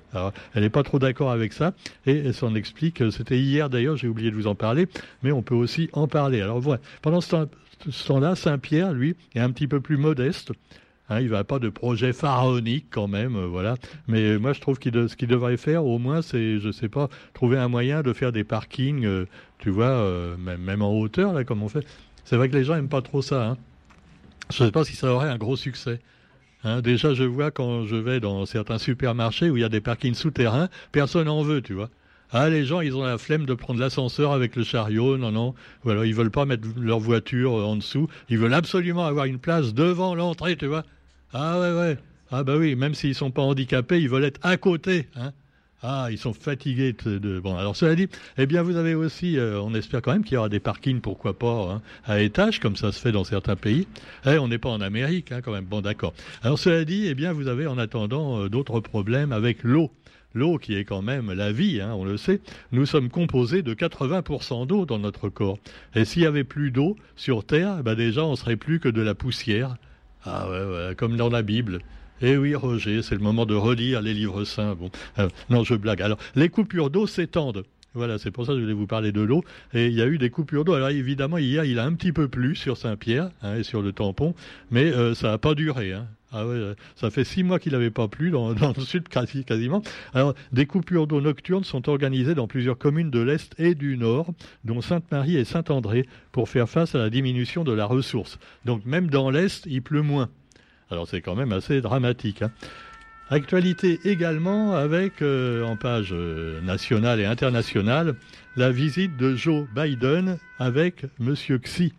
elle 0.54 0.63
n'est 0.63 0.69
pas 0.69 0.84
trop 0.84 1.00
d'accord 1.00 1.31
avec 1.31 1.54
ça, 1.54 1.74
et 2.06 2.18
elle 2.18 2.34
s'en 2.34 2.56
explique. 2.56 3.04
C'était 3.12 3.40
hier 3.40 3.69
d'ailleurs, 3.69 3.98
j'ai 3.98 4.07
oublié 4.07 4.31
de 4.31 4.36
vous 4.36 4.48
en 4.48 4.56
parler, 4.56 4.88
mais 5.24 5.31
on 5.31 5.42
peut 5.42 5.56
aussi 5.56 5.90
en 5.94 6.07
parler. 6.07 6.42
Alors 6.42 6.60
voilà, 6.60 6.81
pendant 7.01 7.22
ce 7.22 7.30
temps 7.30 7.49
ce 7.89 8.07
temps-là, 8.07 8.35
Saint-Pierre, 8.35 8.93
lui, 8.93 9.15
est 9.35 9.39
un 9.39 9.51
petit 9.51 9.67
peu 9.67 9.79
plus 9.79 9.97
modeste. 9.97 10.51
Hein, 11.09 11.21
il 11.21 11.29
va 11.29 11.43
pas 11.43 11.57
de 11.57 11.69
projet 11.69 12.13
pharaonique 12.13 12.85
quand 12.91 13.07
même, 13.07 13.35
euh, 13.35 13.47
voilà. 13.47 13.75
Mais 14.07 14.37
moi, 14.37 14.53
je 14.53 14.61
trouve 14.61 14.77
qu'il 14.77 14.93
ce 15.09 15.15
qu'il 15.15 15.27
devrait 15.27 15.57
faire, 15.57 15.85
au 15.85 15.97
moins, 15.97 16.21
c'est, 16.21 16.59
je 16.59 16.71
sais 16.71 16.89
pas, 16.89 17.09
trouver 17.33 17.57
un 17.57 17.67
moyen 17.67 18.03
de 18.03 18.13
faire 18.13 18.31
des 18.31 18.43
parkings, 18.43 19.05
euh, 19.05 19.25
tu 19.57 19.71
vois, 19.71 19.87
euh, 19.87 20.37
même, 20.37 20.81
en 20.81 20.93
hauteur, 20.93 21.33
là, 21.33 21.43
comme 21.43 21.63
on 21.63 21.69
fait. 21.69 21.85
C'est 22.25 22.37
vrai 22.37 22.47
que 22.47 22.55
les 22.55 22.63
gens 22.63 22.75
aiment 22.75 22.89
pas 22.89 23.01
trop 23.01 23.23
ça. 23.23 23.49
Hein. 23.49 23.57
Je 24.51 24.65
sais 24.65 24.71
pas 24.71 24.83
si 24.83 24.95
ça 24.95 25.11
aurait 25.11 25.29
un 25.29 25.37
gros 25.37 25.55
succès. 25.55 25.99
Hein. 26.63 26.81
déjà, 26.81 27.13
je 27.13 27.23
vois 27.23 27.51
quand 27.51 27.85
je 27.85 27.95
vais 27.95 28.19
dans 28.19 28.45
certains 28.45 28.77
supermarchés 28.77 29.49
où 29.49 29.57
il 29.57 29.61
y 29.61 29.63
a 29.63 29.69
des 29.69 29.81
parkings 29.81 30.13
souterrains, 30.13 30.69
personne 30.91 31.25
n'en 31.25 31.41
veut, 31.41 31.61
tu 31.61 31.73
vois. 31.73 31.89
Ah, 32.31 32.49
les 32.49 32.65
gens, 32.65 32.81
ils 32.81 32.95
ont 32.95 33.03
la 33.03 33.17
flemme 33.17 33.45
de 33.45 33.53
prendre 33.53 33.79
l'ascenseur 33.79 34.31
avec 34.31 34.55
le 34.55 34.63
chariot, 34.63 35.17
non, 35.17 35.31
non. 35.31 35.55
Ou 35.83 35.89
alors, 35.89 36.05
ils 36.05 36.13
veulent 36.13 36.31
pas 36.31 36.45
mettre 36.45 36.67
leur 36.79 36.99
voiture 36.99 37.53
en 37.53 37.75
dessous. 37.75 38.07
Ils 38.29 38.37
veulent 38.37 38.53
absolument 38.53 39.05
avoir 39.05 39.25
une 39.25 39.39
place 39.39 39.73
devant 39.73 40.13
l'entrée, 40.13 40.55
tu 40.55 40.67
vois. 40.67 40.83
Ah, 41.33 41.59
ouais, 41.59 41.71
ouais. 41.71 41.98
Ah, 42.31 42.43
bah 42.43 42.57
oui, 42.57 42.75
même 42.75 42.93
s'ils 42.93 43.15
sont 43.15 43.31
pas 43.31 43.41
handicapés, 43.41 44.00
ils 44.00 44.09
veulent 44.09 44.25
être 44.25 44.39
à 44.43 44.57
côté, 44.57 45.07
hein. 45.15 45.31
Ah, 45.81 46.09
ils 46.12 46.17
sont 46.17 46.33
fatigués 46.33 46.93
de. 47.05 47.39
Bon, 47.39 47.55
alors 47.55 47.74
cela 47.75 47.95
dit, 47.95 48.09
eh 48.38 48.45
bien, 48.45 48.63
vous 48.63 48.75
avez 48.75 48.95
aussi, 48.95 49.38
euh, 49.38 49.62
on 49.62 49.74
espère 49.74 50.01
quand 50.01 50.12
même 50.12 50.25
qu'il 50.25 50.33
y 50.33 50.38
aura 50.38 50.50
des 50.50 50.59
parkings, 50.59 51.00
pourquoi 51.00 51.39
pas, 51.39 51.71
hein, 51.71 51.81
à 52.05 52.19
étage, 52.19 52.59
comme 52.59 52.75
ça 52.75 52.91
se 52.91 53.00
fait 53.00 53.13
dans 53.13 53.24
certains 53.24 53.55
pays. 53.55 53.88
Eh, 54.25 54.38
on 54.39 54.50
n'est 54.50 54.57
pas 54.57 54.69
en 54.69 54.81
Amérique, 54.81 55.31
hein, 55.31 55.39
quand 55.41 55.53
même. 55.53 55.63
Bon, 55.63 55.79
d'accord. 55.79 56.13
Alors 56.43 56.59
cela 56.59 56.83
dit, 56.83 57.07
eh 57.07 57.15
bien, 57.15 57.31
vous 57.31 57.48
avez 57.48 57.65
en 57.65 57.77
attendant 57.77 58.41
euh, 58.41 58.50
d'autres 58.50 58.81
problèmes 58.81 59.31
avec 59.31 59.63
l'eau. 59.63 59.89
L'eau 60.33 60.57
qui 60.57 60.75
est 60.75 60.83
quand 60.83 61.01
même 61.01 61.31
la 61.33 61.51
vie, 61.51 61.81
hein, 61.81 61.93
on 61.95 62.05
le 62.05 62.17
sait, 62.17 62.39
nous 62.71 62.86
sommes 62.86 63.09
composés 63.09 63.63
de 63.63 63.74
80% 63.74 64.67
d'eau 64.67 64.86
dans 64.86 65.00
notre 65.00 65.29
corps. 65.29 65.57
Et 65.95 66.05
s'il 66.05 66.21
y 66.21 66.25
avait 66.27 66.43
plus 66.43 66.71
d'eau 66.71 66.95
sur 67.15 67.43
Terre, 67.43 67.77
eh 67.79 67.83
ben 67.83 67.95
déjà 67.95 68.24
on 68.24 68.36
serait 68.36 68.55
plus 68.55 68.79
que 68.79 68.89
de 68.89 69.01
la 69.01 69.15
poussière. 69.15 69.77
Ah 70.25 70.50
ouais, 70.50 70.63
ouais 70.63 70.95
comme 70.95 71.17
dans 71.17 71.29
la 71.29 71.41
Bible. 71.41 71.79
Eh 72.21 72.38
oui, 72.38 72.53
Roger, 72.53 73.01
c'est 73.01 73.15
le 73.15 73.21
moment 73.21 73.45
de 73.45 73.55
relire 73.55 74.01
les 74.01 74.13
livres 74.13 74.43
saints. 74.43 74.75
Bon, 74.75 74.91
euh, 75.19 75.29
non, 75.50 75.63
je 75.63 75.75
blague. 75.75 76.01
Alors, 76.01 76.19
les 76.36 76.50
coupures 76.50 76.89
d'eau 76.89 77.07
s'étendent. 77.07 77.63
Voilà, 77.93 78.19
c'est 78.19 78.29
pour 78.29 78.45
ça 78.45 78.51
que 78.51 78.57
je 78.57 78.63
voulais 78.63 78.74
vous 78.74 78.88
parler 78.88 79.12
de 79.12 79.21
l'eau. 79.21 79.43
Et 79.74 79.88
il 79.88 79.93
y 79.93 80.01
a 80.01 80.05
eu 80.05 80.17
des 80.17 80.29
coupures 80.29 80.63
d'eau. 80.63 80.74
Alors 80.74 80.89
évidemment, 80.89 81.38
hier, 81.38 81.65
il 81.65 81.79
a 81.79 81.86
un 81.86 81.93
petit 81.93 82.12
peu 82.12 82.27
plu 82.27 82.55
sur 82.55 82.77
Saint-Pierre 82.77 83.31
hein, 83.41 83.55
et 83.55 83.63
sur 83.63 83.81
le 83.81 83.93
tampon, 83.93 84.36
mais 84.69 84.86
euh, 84.86 85.15
ça 85.15 85.31
n'a 85.31 85.38
pas 85.38 85.55
duré. 85.55 85.93
Hein. 85.93 86.07
Ah 86.31 86.45
ouais, 86.45 86.75
ça 86.95 87.09
fait 87.09 87.24
six 87.24 87.43
mois 87.43 87.57
qu'il 87.57 87.71
n'avait 87.71 87.89
pas 87.89 88.07
plu 88.07 88.29
dans, 88.29 88.50
le 88.53 88.81
sud 88.81 89.07
quasiment. 89.07 89.81
Alors, 90.13 90.36
des 90.51 90.67
coupures 90.67 91.07
d'eau 91.07 91.21
nocturnes 91.21 91.63
sont 91.63 91.89
organisées 91.89 92.36
dans 92.36 92.48
plusieurs 92.48 92.77
communes 92.77 93.09
de 93.09 93.19
l'Est 93.19 93.59
et 93.59 93.74
du 93.74 93.98
Nord, 93.98 94.31
dont 94.63 94.81
Sainte-Marie 94.81 95.38
et 95.38 95.45
Saint-André, 95.45 96.07
pour 96.31 96.48
faire 96.48 96.69
face 96.69 96.93
à 96.93 97.00
la 97.00 97.09
diminution 97.09 97.63
de 97.63 97.74
la 97.74 97.86
ressource. 97.86 98.38
Donc 98.65 98.86
même 98.86 99.09
dans 99.09 99.31
l'Est, 99.31 99.65
il 99.65 99.81
pleut 99.81 100.03
moins. 100.03 100.29
Alors 100.91 101.07
c'est 101.07 101.21
quand 101.21 101.36
même 101.36 101.51
assez 101.51 101.81
dramatique. 101.81 102.43
Hein. 102.43 102.51
Actualité 103.31 104.00
également 104.05 104.74
avec, 104.74 105.21
euh, 105.21 105.63
en 105.63 105.77
page 105.77 106.09
euh, 106.12 106.62
nationale 106.62 107.19
et 107.19 107.25
internationale, 107.25 108.15
la 108.55 108.71
visite 108.71 109.17
de 109.17 109.36
Joe 109.36 109.67
Biden 109.75 110.38
avec 110.57 111.05
M. 111.19 111.36
Xi. 111.36 111.93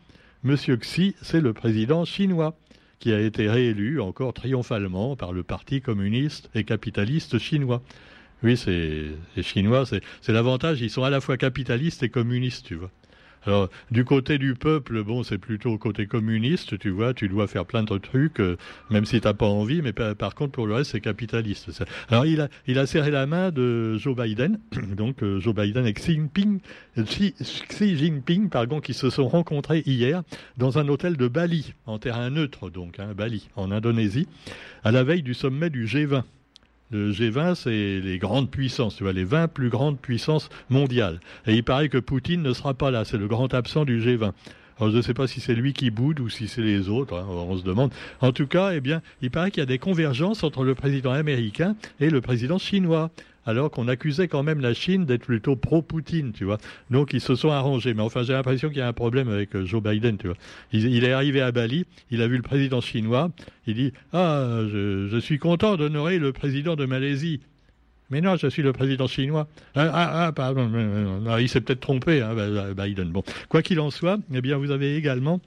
M. 0.45 0.57
Xi, 0.57 1.15
c'est 1.23 1.41
le 1.41 1.53
président 1.53 2.05
chinois 2.05 2.57
qui 3.01 3.13
a 3.13 3.21
été 3.21 3.49
réélu 3.51 4.01
encore 4.01 4.33
triomphalement 4.35 5.17
par 5.17 5.33
le 5.33 5.43
Parti 5.43 5.81
communiste 5.81 6.51
et 6.55 6.65
capitaliste 6.65 7.39
chinois. 7.39 7.83
Oui, 8.43 8.57
c'est 8.57 9.17
Chinois, 9.43 9.85
c'est 9.87 10.33
l'avantage, 10.33 10.81
ils 10.81 10.91
sont 10.91 11.05
à 11.05 11.11
la 11.11 11.21
fois 11.21 11.37
capitalistes 11.37 12.03
et 12.03 12.09
communistes, 12.11 12.67
tu 12.67 12.77
vois. 12.77 12.91
Alors, 13.47 13.71
du 13.91 14.05
côté 14.05 14.39
du 14.39 14.55
peuple, 14.55 15.03
bon, 15.03 15.23
c'est 15.23 15.39
plutôt 15.39 15.79
côté 15.79 16.07
communiste, 16.07 16.79
tu 16.79 16.91
vois, 16.91 17.15
tu 17.15 17.29
dois 17.29 17.47
faire 17.47 17.65
plein 17.65 17.83
de 17.83 17.99
trucs, 17.99 18.39
euh, 18.41 18.57
même 18.91 19.07
si 19.07 19.21
t'as 19.21 19.33
pas 19.33 19.47
envie, 19.47 19.81
mais 19.81 19.93
par, 19.93 20.35
contre, 20.35 20.53
pour 20.53 20.67
le 20.67 20.75
reste, 20.75 20.91
c'est 20.93 21.01
capitaliste. 21.01 21.71
Alors, 22.09 22.27
il 22.27 22.79
a, 22.79 22.87
serré 22.87 23.11
la 23.11 23.27
main 23.27 23.51
de 23.51 23.97
Joe 23.97 24.17
Biden, 24.17 24.59
donc 24.97 25.23
euh, 25.23 25.41
Joe 25.41 25.55
Biden 25.55 25.87
et 25.87 25.95
Xi 25.95 26.15
Jinping, 26.15 26.61
Xi, 26.99 27.35
Jinping, 27.97 28.51
pardon, 28.51 28.81
qui 28.81 28.95
se 28.95 29.09
sont 29.09 29.29
rencontrés 29.29 29.83
hier 29.87 30.23
dans 30.57 30.79
un 30.79 30.89
hôtel 30.89 31.17
de 31.17 31.29
Bali, 31.29 31.75
en 31.87 31.99
terrain 31.99 32.29
neutre, 32.31 32.69
donc, 32.69 32.99
hein, 32.99 33.15
Bali, 33.17 33.49
en 33.57 33.71
Indonésie, 33.71 34.29
à 34.85 34.91
la 34.91 35.03
veille 35.03 35.23
du 35.23 35.35
sommet 35.35 35.71
du 35.71 35.87
G20. 35.87 36.25
Le 36.93 37.13
G20, 37.13 37.55
c'est 37.55 38.01
les 38.01 38.19
grandes 38.19 38.51
puissances, 38.51 38.97
tu 38.97 39.05
vois, 39.05 39.13
les 39.13 39.23
20 39.23 39.47
plus 39.47 39.69
grandes 39.69 40.01
puissances 40.01 40.49
mondiales. 40.71 41.21
Et 41.47 41.55
il 41.55 41.63
paraît 41.63 41.89
que 41.89 41.99
Poutine 41.99 42.43
ne 42.43 42.53
sera 42.53 42.75
pas 42.75 42.91
là, 42.91 43.05
c'est 43.05 43.17
le 43.17 43.29
grand 43.29 43.55
absent 43.55 43.85
du 43.85 44.01
G20. 44.01 44.33
Je 44.81 44.97
ne 44.97 45.03
sais 45.03 45.15
pas 45.15 45.27
si 45.27 45.41
c'est 45.41 45.55
lui 45.55 45.73
qui 45.73 45.91
boude 45.91 46.21
ou 46.21 46.29
si 46.29 46.49
c'est 46.49 46.63
les 46.63 46.89
autres, 46.89 47.15
hein, 47.15 47.27
on 47.29 47.57
se 47.57 47.65
demande. 47.65 47.93
En 48.21 48.33
tout 48.33 48.47
cas, 48.47 48.73
eh 48.73 48.81
bien, 48.81 49.03
il 49.23 49.31
paraît 49.31 49.51
qu'il 49.51 49.61
y 49.61 49.63
a 49.63 49.67
des 49.67 49.79
convergences 49.79 50.43
entre 50.43 50.65
le 50.65 50.75
président 50.75 51.13
américain 51.13 51.77
et 52.01 52.11
le 52.11 52.21
président 52.21 52.59
chinois 52.59 53.11
alors 53.47 53.71
qu'on 53.71 53.89
accusait 53.89 54.29
quand 54.29 54.43
même 54.43 54.61
la 54.61 54.75
Chine 54.75 55.05
d'être 55.05 55.25
plutôt 55.25 55.57
pro-Poutine, 55.57 56.33
tu 56.33 56.45
vois. 56.45 56.59
Donc 56.91 57.13
ils 57.13 57.21
se 57.21 57.35
sont 57.35 57.51
arrangés. 57.51 57.95
Mais 57.95 58.03
enfin, 58.03 58.23
j'ai 58.23 58.33
l'impression 58.33 58.69
qu'il 58.69 58.79
y 58.79 58.83
a 58.83 58.89
un 58.89 58.93
problème 58.93 59.29
avec 59.29 59.55
euh, 59.55 59.65
Joe 59.65 59.83
Biden. 59.83 60.17
Il, 60.73 61.05
est 61.05 61.13
arrivé 61.13 61.41
à 61.41 61.53
Bali, 61.53 61.87
il 62.11 62.23
a 62.23 62.29
vu 62.29 62.37
le 62.37 62.43
président 62.43 62.81
chinois, 62.81 63.31
il 63.67 63.75
dit 63.75 63.93
Ah, 64.13 64.61
je, 64.71 65.19
suis 65.21 65.39
content 65.39 65.77
d'honorer 65.77 66.19
le 66.19 66.33
président 66.33 66.77
de 66.77 66.87
Malaisie. 66.87 67.41
Mais 68.11 68.21
non, 68.21 68.37
je 68.37 68.49
suis 68.49 68.63
le 68.63 68.73
président 68.73 69.07
chinois. 69.07 69.47
Ah, 69.75 69.89
ah, 69.93 70.27
ah 70.27 70.33
pardon, 70.33 70.69
il 71.39 71.49
s'est 71.49 71.61
peut-être 71.61 71.81
trompé, 71.81 72.21
hein, 72.23 72.35
Biden. 72.77 73.11
Bon, 73.11 73.23
quoi 73.49 73.63
qu'il 73.63 73.81
en 73.81 73.91
soit, 73.91 74.19
eh 74.35 74.41
bien, 74.41 74.57
vous 74.57 74.71
avez 74.71 74.97
également 74.97 75.41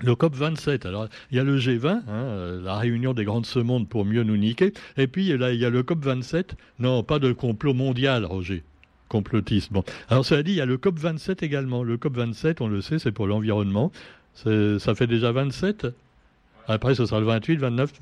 le 0.00 0.14
COP 0.14 0.34
27. 0.34 0.86
Alors, 0.86 1.08
il 1.30 1.36
y 1.36 1.40
a 1.40 1.44
le 1.44 1.58
G20, 1.58 1.88
hein, 1.88 2.02
euh, 2.08 2.62
la 2.62 2.76
réunion 2.76 3.14
des 3.14 3.24
grandes 3.24 3.46
monde 3.56 3.88
pour 3.88 4.04
mieux 4.04 4.22
nous 4.22 4.36
niquer. 4.36 4.72
Et 4.96 5.06
puis, 5.06 5.36
là, 5.36 5.52
il 5.52 5.60
y 5.60 5.64
a 5.64 5.70
le 5.70 5.82
COP 5.82 6.04
27. 6.04 6.54
Non, 6.78 7.02
pas 7.02 7.18
de 7.18 7.32
complot 7.32 7.74
mondial, 7.74 8.24
Roger. 8.24 8.62
Complotisme. 9.08 9.82
Alors, 10.08 10.24
cela 10.24 10.42
dit, 10.42 10.52
il 10.52 10.56
y 10.56 10.60
a 10.60 10.66
le 10.66 10.78
COP 10.78 10.98
27 10.98 11.42
également. 11.42 11.82
Le 11.82 11.96
COP 11.96 12.16
27, 12.16 12.60
on 12.60 12.68
le 12.68 12.80
sait, 12.80 12.98
c'est 12.98 13.12
pour 13.12 13.26
l'environnement. 13.26 13.92
Ça 14.34 14.94
fait 14.94 15.06
déjà 15.06 15.32
27. 15.32 15.86
Après, 16.66 16.94
ce 16.94 17.06
sera 17.06 17.20
le 17.20 17.26
28, 17.26 17.56
29, 17.56 17.92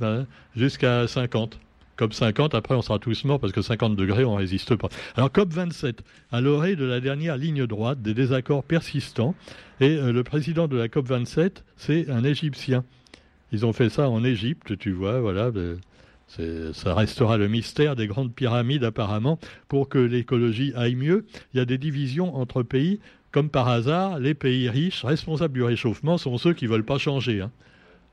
jusqu'à 0.54 1.06
50. 1.08 1.58
COP 2.00 2.14
50, 2.14 2.54
après 2.54 2.74
on 2.74 2.80
sera 2.80 2.98
tous 2.98 3.24
morts 3.24 3.38
parce 3.38 3.52
que 3.52 3.60
50 3.60 3.94
degrés, 3.94 4.24
on 4.24 4.34
résiste 4.34 4.74
pas. 4.74 4.88
Alors 5.16 5.30
COP 5.30 5.52
27, 5.52 6.02
à 6.32 6.40
l'oreille 6.40 6.74
de 6.74 6.86
la 6.86 6.98
dernière 6.98 7.36
ligne 7.36 7.66
droite 7.66 8.00
des 8.00 8.14
désaccords 8.14 8.64
persistants, 8.64 9.34
et 9.80 9.96
euh, 9.96 10.10
le 10.10 10.24
président 10.24 10.66
de 10.66 10.78
la 10.78 10.88
COP 10.88 11.06
27, 11.08 11.62
c'est 11.76 12.08
un 12.08 12.24
Égyptien. 12.24 12.84
Ils 13.52 13.66
ont 13.66 13.74
fait 13.74 13.90
ça 13.90 14.08
en 14.08 14.24
Égypte, 14.24 14.78
tu 14.78 14.92
vois, 14.92 15.20
voilà. 15.20 15.50
Ça 16.72 16.94
restera 16.94 17.36
le 17.36 17.48
mystère 17.48 17.96
des 17.96 18.06
grandes 18.06 18.32
pyramides 18.32 18.84
apparemment 18.84 19.38
pour 19.68 19.90
que 19.90 19.98
l'écologie 19.98 20.72
aille 20.76 20.94
mieux. 20.94 21.26
Il 21.52 21.58
y 21.58 21.60
a 21.60 21.66
des 21.66 21.76
divisions 21.76 22.34
entre 22.34 22.62
pays. 22.62 23.00
Comme 23.30 23.50
par 23.50 23.68
hasard, 23.68 24.20
les 24.20 24.34
pays 24.34 24.70
riches 24.70 25.04
responsables 25.04 25.52
du 25.52 25.62
réchauffement 25.62 26.16
sont 26.16 26.38
ceux 26.38 26.54
qui 26.54 26.64
ne 26.64 26.70
veulent 26.70 26.84
pas 26.84 26.98
changer. 26.98 27.42
Hein. 27.42 27.50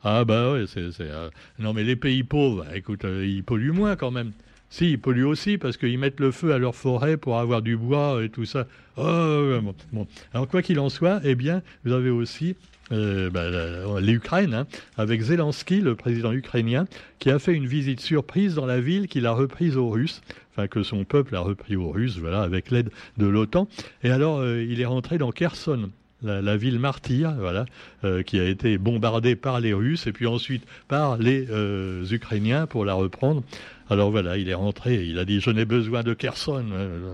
Ah 0.03 0.25
bah 0.25 0.53
ouais, 0.53 0.65
c'est... 0.67 0.89
Euh, 1.01 1.29
non 1.59 1.73
mais 1.73 1.83
les 1.83 1.95
pays 1.95 2.23
pauvres, 2.23 2.65
écoute, 2.73 3.05
euh, 3.05 3.25
ils 3.25 3.43
polluent 3.43 3.71
moins 3.71 3.95
quand 3.95 4.11
même. 4.11 4.31
Si, 4.69 4.91
ils 4.91 4.99
polluent 4.99 5.25
aussi 5.25 5.57
parce 5.57 5.77
qu'ils 5.77 5.97
mettent 5.97 6.19
le 6.19 6.31
feu 6.31 6.53
à 6.53 6.57
leur 6.57 6.75
forêt 6.75 7.17
pour 7.17 7.39
avoir 7.39 7.61
du 7.61 7.77
bois 7.77 8.23
et 8.23 8.29
tout 8.29 8.45
ça. 8.45 8.67
Oh, 8.97 9.59
bon. 9.93 10.07
Alors 10.33 10.47
quoi 10.47 10.61
qu'il 10.61 10.79
en 10.79 10.89
soit, 10.89 11.21
eh 11.23 11.35
bien, 11.35 11.61
vous 11.85 11.93
avez 11.93 12.09
aussi 12.09 12.55
euh, 12.91 13.29
bah, 13.29 14.01
l'Ukraine, 14.01 14.53
hein, 14.53 14.67
avec 14.97 15.21
Zelensky, 15.21 15.79
le 15.79 15.95
président 15.95 16.33
ukrainien, 16.33 16.85
qui 17.19 17.29
a 17.29 17.39
fait 17.39 17.53
une 17.53 17.65
visite 17.65 18.01
surprise 18.01 18.55
dans 18.55 18.65
la 18.65 18.81
ville 18.81 19.07
qu'il 19.07 19.25
a 19.25 19.31
reprise 19.31 19.77
aux 19.77 19.89
Russes, 19.89 20.21
enfin 20.51 20.67
que 20.67 20.83
son 20.83 21.05
peuple 21.05 21.35
a 21.35 21.39
repris 21.39 21.77
aux 21.77 21.89
Russes, 21.89 22.17
voilà, 22.17 22.41
avec 22.41 22.69
l'aide 22.69 22.91
de 23.17 23.25
l'OTAN. 23.25 23.69
Et 24.03 24.09
alors, 24.09 24.45
il 24.45 24.81
est 24.81 24.85
rentré 24.85 25.17
dans 25.17 25.31
Kherson 25.31 25.89
la, 26.23 26.57
ville 26.57 26.79
martyre, 26.79 27.33
voilà, 27.37 27.65
euh, 28.03 28.23
qui 28.23 28.39
a 28.39 28.45
été 28.45 28.77
bombardée 28.77 29.35
par 29.35 29.59
les 29.59 29.73
Russes 29.73 30.07
et 30.07 30.11
puis 30.11 30.27
ensuite 30.27 30.63
par 30.87 31.17
les 31.17 31.47
euh, 31.49 32.05
Ukrainiens 32.09 32.67
pour 32.67 32.85
la 32.85 32.93
reprendre. 32.93 33.43
Alors 33.89 34.11
voilà, 34.11 34.37
il 34.37 34.49
est 34.49 34.53
rentré, 34.53 35.05
il 35.05 35.19
a 35.19 35.25
dit 35.25 35.39
je 35.39 35.49
n'ai 35.49 35.65
besoin 35.65 36.03
de 36.03 36.13
Kherson. 36.13 36.65
Euh, 36.71 37.13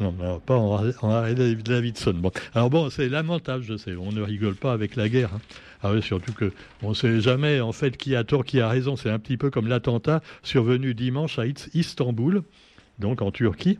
non, 0.00 0.40
pas 0.44 0.56
en, 0.56 0.90
en 1.02 1.32
Davidson. 1.32 2.14
Bon. 2.14 2.32
Alors 2.54 2.70
bon, 2.70 2.90
c'est 2.90 3.08
lamentable, 3.08 3.62
je 3.62 3.76
sais, 3.76 3.94
on 3.94 4.10
ne 4.10 4.22
rigole 4.22 4.56
pas 4.56 4.72
avec 4.72 4.96
la 4.96 5.08
guerre. 5.08 5.30
Hein. 5.34 5.40
Ah 5.82 5.98
surtout 6.02 6.34
que 6.34 6.52
on 6.82 6.90
ne 6.90 6.94
sait 6.94 7.20
jamais 7.22 7.60
en 7.60 7.72
fait 7.72 7.96
qui 7.96 8.14
a 8.14 8.22
tort, 8.22 8.44
qui 8.44 8.60
a 8.60 8.68
raison. 8.68 8.96
C'est 8.96 9.10
un 9.10 9.18
petit 9.18 9.38
peu 9.38 9.50
comme 9.50 9.66
l'attentat 9.66 10.20
survenu 10.42 10.92
dimanche 10.92 11.38
à 11.38 11.44
Istanbul, 11.46 12.42
donc 12.98 13.22
en 13.22 13.30
Turquie. 13.30 13.78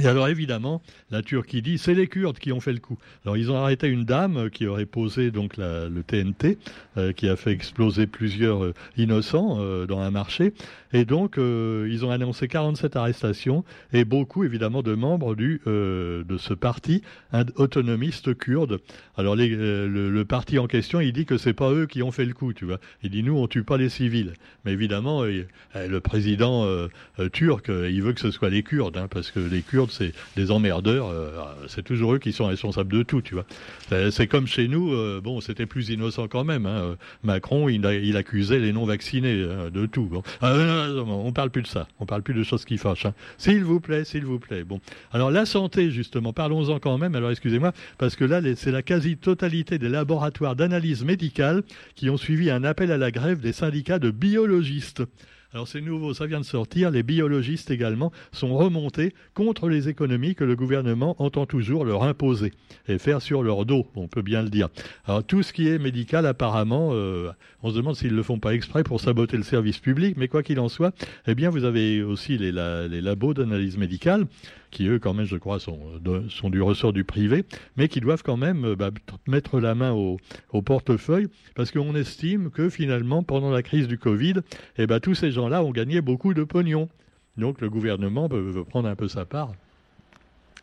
Et 0.00 0.06
alors 0.08 0.26
évidemment, 0.26 0.82
la 1.12 1.22
Turquie 1.22 1.62
dit 1.62 1.78
c'est 1.78 1.94
les 1.94 2.08
Kurdes 2.08 2.38
qui 2.40 2.50
ont 2.50 2.58
fait 2.58 2.72
le 2.72 2.80
coup. 2.80 2.98
Alors 3.24 3.36
ils 3.36 3.52
ont 3.52 3.56
arrêté 3.56 3.86
une 3.86 4.04
dame 4.04 4.50
qui 4.50 4.66
aurait 4.66 4.86
posé 4.86 5.30
donc 5.30 5.56
le 5.56 6.02
TNT, 6.02 6.58
euh, 6.96 7.12
qui 7.12 7.28
a 7.28 7.36
fait 7.36 7.52
exploser 7.52 8.08
plusieurs 8.08 8.64
euh, 8.64 8.74
innocents 8.96 9.58
euh, 9.60 9.86
dans 9.86 10.00
un 10.00 10.10
marché. 10.10 10.52
Et 10.92 11.04
donc 11.04 11.38
ils 11.38 12.04
ont 12.04 12.10
annoncé 12.10 12.46
47 12.46 12.94
arrestations 12.94 13.64
et 13.92 14.04
beaucoup 14.04 14.44
évidemment 14.44 14.80
de 14.80 14.94
membres 14.94 15.34
de 15.34 16.36
ce 16.38 16.54
parti 16.54 17.02
autonomiste 17.56 18.38
kurde. 18.38 18.78
Alors 19.16 19.34
le, 19.34 20.22
parti 20.22 20.60
en 20.60 20.68
question, 20.68 21.00
il 21.00 21.12
dit 21.12 21.26
que 21.26 21.36
c'est 21.36 21.52
pas 21.52 21.72
eux 21.72 21.86
qui 21.86 22.04
ont 22.04 22.12
fait 22.12 22.24
le 22.24 22.32
coup, 22.32 22.52
tu 22.52 22.64
vois. 22.64 22.78
Il 23.02 23.10
dit 23.10 23.24
nous 23.24 23.36
on 23.36 23.48
tue 23.48 23.64
pas 23.64 23.76
les 23.76 23.88
civils. 23.88 24.34
Mais 24.64 24.70
évidemment, 24.70 25.24
le 25.24 25.98
président 25.98 26.64
turc, 27.32 27.70
il 27.70 28.00
veut 28.00 28.12
que 28.12 28.20
ce 28.20 28.30
soit 28.30 28.50
les 28.50 28.62
Kurdes, 28.62 28.96
hein, 28.96 29.08
parce 29.10 29.32
que 29.32 29.40
les 29.40 29.62
Kurdes 29.62 29.83
c'est 29.92 30.12
des 30.36 30.50
emmerdeurs. 30.50 31.08
Euh, 31.08 31.30
c'est 31.68 31.82
toujours 31.82 32.14
eux 32.14 32.18
qui 32.18 32.32
sont 32.32 32.46
responsables 32.46 32.92
de 32.92 33.02
tout, 33.02 33.22
vois. 33.32 33.44
C'est 34.10 34.26
comme 34.26 34.46
chez 34.46 34.68
nous. 34.68 34.92
Euh, 34.92 35.20
bon, 35.22 35.40
c'était 35.40 35.66
plus 35.66 35.90
innocent 35.90 36.28
quand 36.28 36.44
même. 36.44 36.66
Hein. 36.66 36.96
Macron, 37.22 37.68
il, 37.68 38.16
accusait 38.16 38.58
les 38.58 38.72
non-vaccinés 38.72 39.44
hein, 39.44 39.70
de 39.72 39.86
tout. 39.86 40.04
Bon. 40.06 40.22
Ah, 40.40 40.88
on 41.06 41.32
parle 41.32 41.50
plus 41.50 41.62
de 41.62 41.66
ça. 41.66 41.86
On 42.00 42.06
parle 42.06 42.22
plus 42.22 42.34
de 42.34 42.42
choses 42.42 42.64
qui 42.64 42.78
fâchent. 42.78 43.06
Hein. 43.06 43.14
S'il 43.38 43.64
vous 43.64 43.80
plaît, 43.80 44.04
s'il 44.04 44.24
vous 44.24 44.38
plaît. 44.38 44.64
Bon. 44.64 44.80
Alors 45.12 45.30
la 45.30 45.46
santé, 45.46 45.90
justement, 45.90 46.32
parlons-en 46.32 46.78
quand 46.78 46.98
même. 46.98 47.14
Alors 47.14 47.30
excusez-moi, 47.30 47.72
parce 47.98 48.16
que 48.16 48.24
là, 48.24 48.40
c'est 48.56 48.70
la 48.72 48.82
quasi-totalité 48.82 49.78
des 49.78 49.88
laboratoires 49.88 50.56
d'analyse 50.56 51.04
médicale 51.04 51.62
qui 51.94 52.10
ont 52.10 52.16
suivi 52.16 52.50
un 52.50 52.64
appel 52.64 52.90
à 52.90 52.98
la 52.98 53.10
grève 53.10 53.40
des 53.40 53.52
syndicats 53.52 53.98
de 53.98 54.10
biologistes. 54.10 55.02
Alors 55.54 55.68
c'est 55.68 55.80
nouveau, 55.80 56.14
ça 56.14 56.26
vient 56.26 56.40
de 56.40 56.44
sortir. 56.44 56.90
Les 56.90 57.04
biologistes 57.04 57.70
également 57.70 58.10
sont 58.32 58.56
remontés 58.56 59.14
contre 59.34 59.68
les 59.68 59.88
économies 59.88 60.34
que 60.34 60.42
le 60.42 60.56
gouvernement 60.56 61.14
entend 61.22 61.46
toujours 61.46 61.84
leur 61.84 62.02
imposer 62.02 62.52
et 62.88 62.98
faire 62.98 63.22
sur 63.22 63.44
leur 63.44 63.64
dos, 63.64 63.86
on 63.94 64.08
peut 64.08 64.22
bien 64.22 64.42
le 64.42 64.48
dire. 64.48 64.68
Alors 65.04 65.22
tout 65.22 65.44
ce 65.44 65.52
qui 65.52 65.68
est 65.68 65.78
médical, 65.78 66.26
apparemment, 66.26 66.90
euh, 66.92 67.30
on 67.62 67.70
se 67.70 67.76
demande 67.76 67.94
s'ils 67.94 68.10
ne 68.10 68.16
le 68.16 68.24
font 68.24 68.40
pas 68.40 68.52
exprès 68.52 68.82
pour 68.82 69.00
saboter 69.00 69.36
le 69.36 69.44
service 69.44 69.78
public, 69.78 70.16
mais 70.16 70.26
quoi 70.26 70.42
qu'il 70.42 70.58
en 70.58 70.68
soit, 70.68 70.92
eh 71.28 71.36
bien 71.36 71.50
vous 71.50 71.62
avez 71.62 72.02
aussi 72.02 72.36
les, 72.36 72.50
les 72.50 73.00
labos 73.00 73.32
d'analyse 73.32 73.78
médicale 73.78 74.26
qui 74.74 74.88
eux 74.88 74.98
quand 74.98 75.14
même, 75.14 75.24
je 75.24 75.36
crois, 75.36 75.60
sont, 75.60 75.78
sont 76.28 76.50
du 76.50 76.60
ressort 76.60 76.92
du 76.92 77.04
privé, 77.04 77.44
mais 77.76 77.88
qui 77.88 78.00
doivent 78.00 78.22
quand 78.22 78.36
même 78.36 78.64
euh, 78.64 78.76
bah, 78.76 78.90
mettre 79.26 79.60
la 79.60 79.74
main 79.74 79.92
au, 79.92 80.18
portefeuille, 80.62 81.28
parce 81.54 81.70
qu'on 81.70 81.94
estime 81.94 82.50
que 82.50 82.68
finalement, 82.68 83.22
pendant 83.22 83.50
la 83.50 83.62
crise 83.62 83.88
du 83.88 83.98
Covid, 83.98 84.34
eh 84.76 84.86
ben, 84.86 85.00
tous 85.00 85.14
ces 85.14 85.30
gens-là 85.30 85.62
ont 85.62 85.70
gagné 85.70 86.00
beaucoup 86.00 86.34
de 86.34 86.44
pognon. 86.44 86.88
Donc 87.36 87.60
le 87.60 87.70
gouvernement 87.70 88.28
veut 88.28 88.64
prendre 88.64 88.88
un 88.88 88.96
peu 88.96 89.08
sa 89.08 89.24
part. 89.24 89.52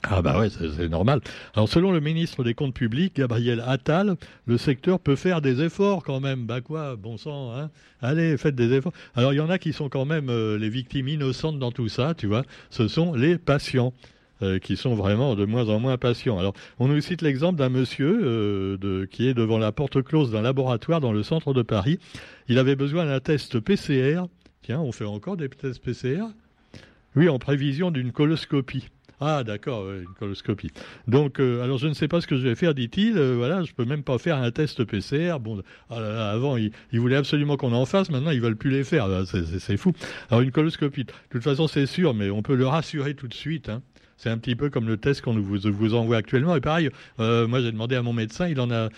Ah 0.04 0.22
bah 0.22 0.40
ouais, 0.40 0.50
c'est 0.50 0.90
normal. 0.90 1.22
Alors 1.54 1.70
selon 1.70 1.92
le 1.92 2.00
ministre 2.00 2.44
des 2.44 2.54
Comptes 2.54 2.74
publics, 2.74 3.16
Gabriel 3.16 3.64
Attal, 3.66 4.16
le 4.48 4.58
secteur 4.58 5.00
peut 5.00 5.16
faire 5.16 5.42
des 5.42 5.62
efforts 5.62 6.04
quand 6.04 6.20
même. 6.20 6.46
Bah 6.46 6.62
quoi, 6.62 6.96
bon 6.96 7.18
sang, 7.18 7.56
hein 7.56 7.70
Allez, 8.02 8.36
faites 8.38 8.56
des 8.56 8.74
efforts. 8.74 8.94
Alors 9.16 9.32
il 9.34 9.38
y 9.38 9.42
en 9.42 9.50
a 9.50 9.60
qui 9.60 9.74
sont 9.74 9.90
quand 9.90 10.06
même 10.06 10.30
euh, 10.30 10.58
les 10.58 10.70
victimes 10.70 11.08
innocentes 11.08 11.60
dans 11.60 11.72
tout 11.72 11.88
ça, 11.88 12.16
tu 12.16 12.26
vois. 12.28 12.44
Ce 12.72 12.88
sont 12.88 13.14
les 13.14 13.38
patients. 13.38 13.94
Euh, 14.44 14.58
qui 14.58 14.76
sont 14.76 14.96
vraiment 14.96 15.36
de 15.36 15.46
moins 15.46 15.70
en 15.70 15.80
moins 15.80 16.00
patients. 16.00 16.40
Alors, 16.40 16.56
on 16.80 16.88
nous 16.88 17.00
cite 17.00 17.22
l'exemple 17.22 17.60
d'un 17.60 17.70
monsieur 17.70 18.22
euh, 18.24 19.06
qui 19.06 19.28
est 19.28 19.36
devant 19.36 19.60
la 19.60 19.72
porte 19.72 20.02
close 20.02 20.32
d'un 20.32 20.42
laboratoire 20.42 21.00
dans 21.00 21.14
le 21.14 21.22
centre 21.22 21.54
de 21.54 21.62
Paris. 21.62 22.00
Il 22.48 22.58
avait 22.58 22.76
besoin 22.76 23.06
d'un 23.06 23.20
test 23.20 23.60
PCR. 23.60 24.24
Tiens, 24.64 24.80
on 24.80 24.92
fait 24.92 25.06
encore 25.06 25.38
des 25.38 25.48
tests 25.48 25.84
PCR 25.84 26.24
Oui, 27.16 27.30
en 27.30 27.38
prévision 27.38 27.92
d'une 27.92 28.12
coloscopie. 28.12 28.88
Ah, 29.24 29.44
d'accord, 29.44 29.88
une 29.92 30.16
coloscopie. 30.20 30.72
Donc, 31.08 31.40
euh, 31.40 31.64
alors 31.64 31.78
je 31.78 31.88
ne 31.88 31.94
sais 31.94 32.08
pas 32.08 32.22
ce 32.22 32.28
que 32.28 32.38
je 32.38 32.42
vais 32.42 32.56
faire, 32.56 32.74
dit-il. 32.74 33.20
Euh, 33.20 33.36
voilà, 33.38 33.62
je 33.62 33.72
peux 33.72 33.86
même 33.86 34.02
pas 34.02 34.18
faire 34.18 34.38
un 34.38 34.50
test 34.50 34.84
PCR. 34.84 35.38
Bon, 35.40 35.62
ah 35.92 36.32
avant, 36.32 36.58
il, 36.58 36.72
voulait 36.92 37.18
absolument 37.18 37.56
qu'on 37.56 37.72
en 37.72 37.86
fasse. 37.86 38.10
Maintenant, 38.10 38.32
ils 38.32 38.42
veulent 38.42 38.58
plus 38.58 38.72
les 38.72 38.84
faire. 38.84 39.06
Ah, 39.06 39.22
c'est 39.26 39.78
fou. 39.78 39.94
Alors, 40.32 40.42
une 40.42 40.50
coloscopie. 40.50 41.04
De 41.04 41.12
toute 41.30 41.44
façon, 41.44 41.68
c'est 41.68 41.86
sûr, 41.86 42.16
mais 42.16 42.32
on 42.32 42.42
peut 42.42 42.56
le 42.56 42.66
rassurer 42.66 43.14
tout 43.14 43.28
de 43.28 43.36
suite. 43.36 43.70
Hein. 43.70 43.84
C'est 44.18 44.32
un 44.32 44.40
petit 44.40 44.56
peu 44.56 44.72
comme 44.72 44.88
le 44.88 44.98
test 44.98 45.22
qu'on 45.22 45.40
vous, 45.40 45.60
vous 45.72 45.94
envoie 45.94 46.18
actuellement. 46.18 46.56
Et 46.56 46.62
pareil, 46.62 46.90
euh, 47.20 47.48
moi 47.48 47.62
j'ai 47.62 47.72
demandé 47.72 47.96
à 47.96 48.02
mon 48.02 48.14
médecin, 48.14 48.48
il 48.48 48.60
en 48.60 48.72
a, 48.72 48.90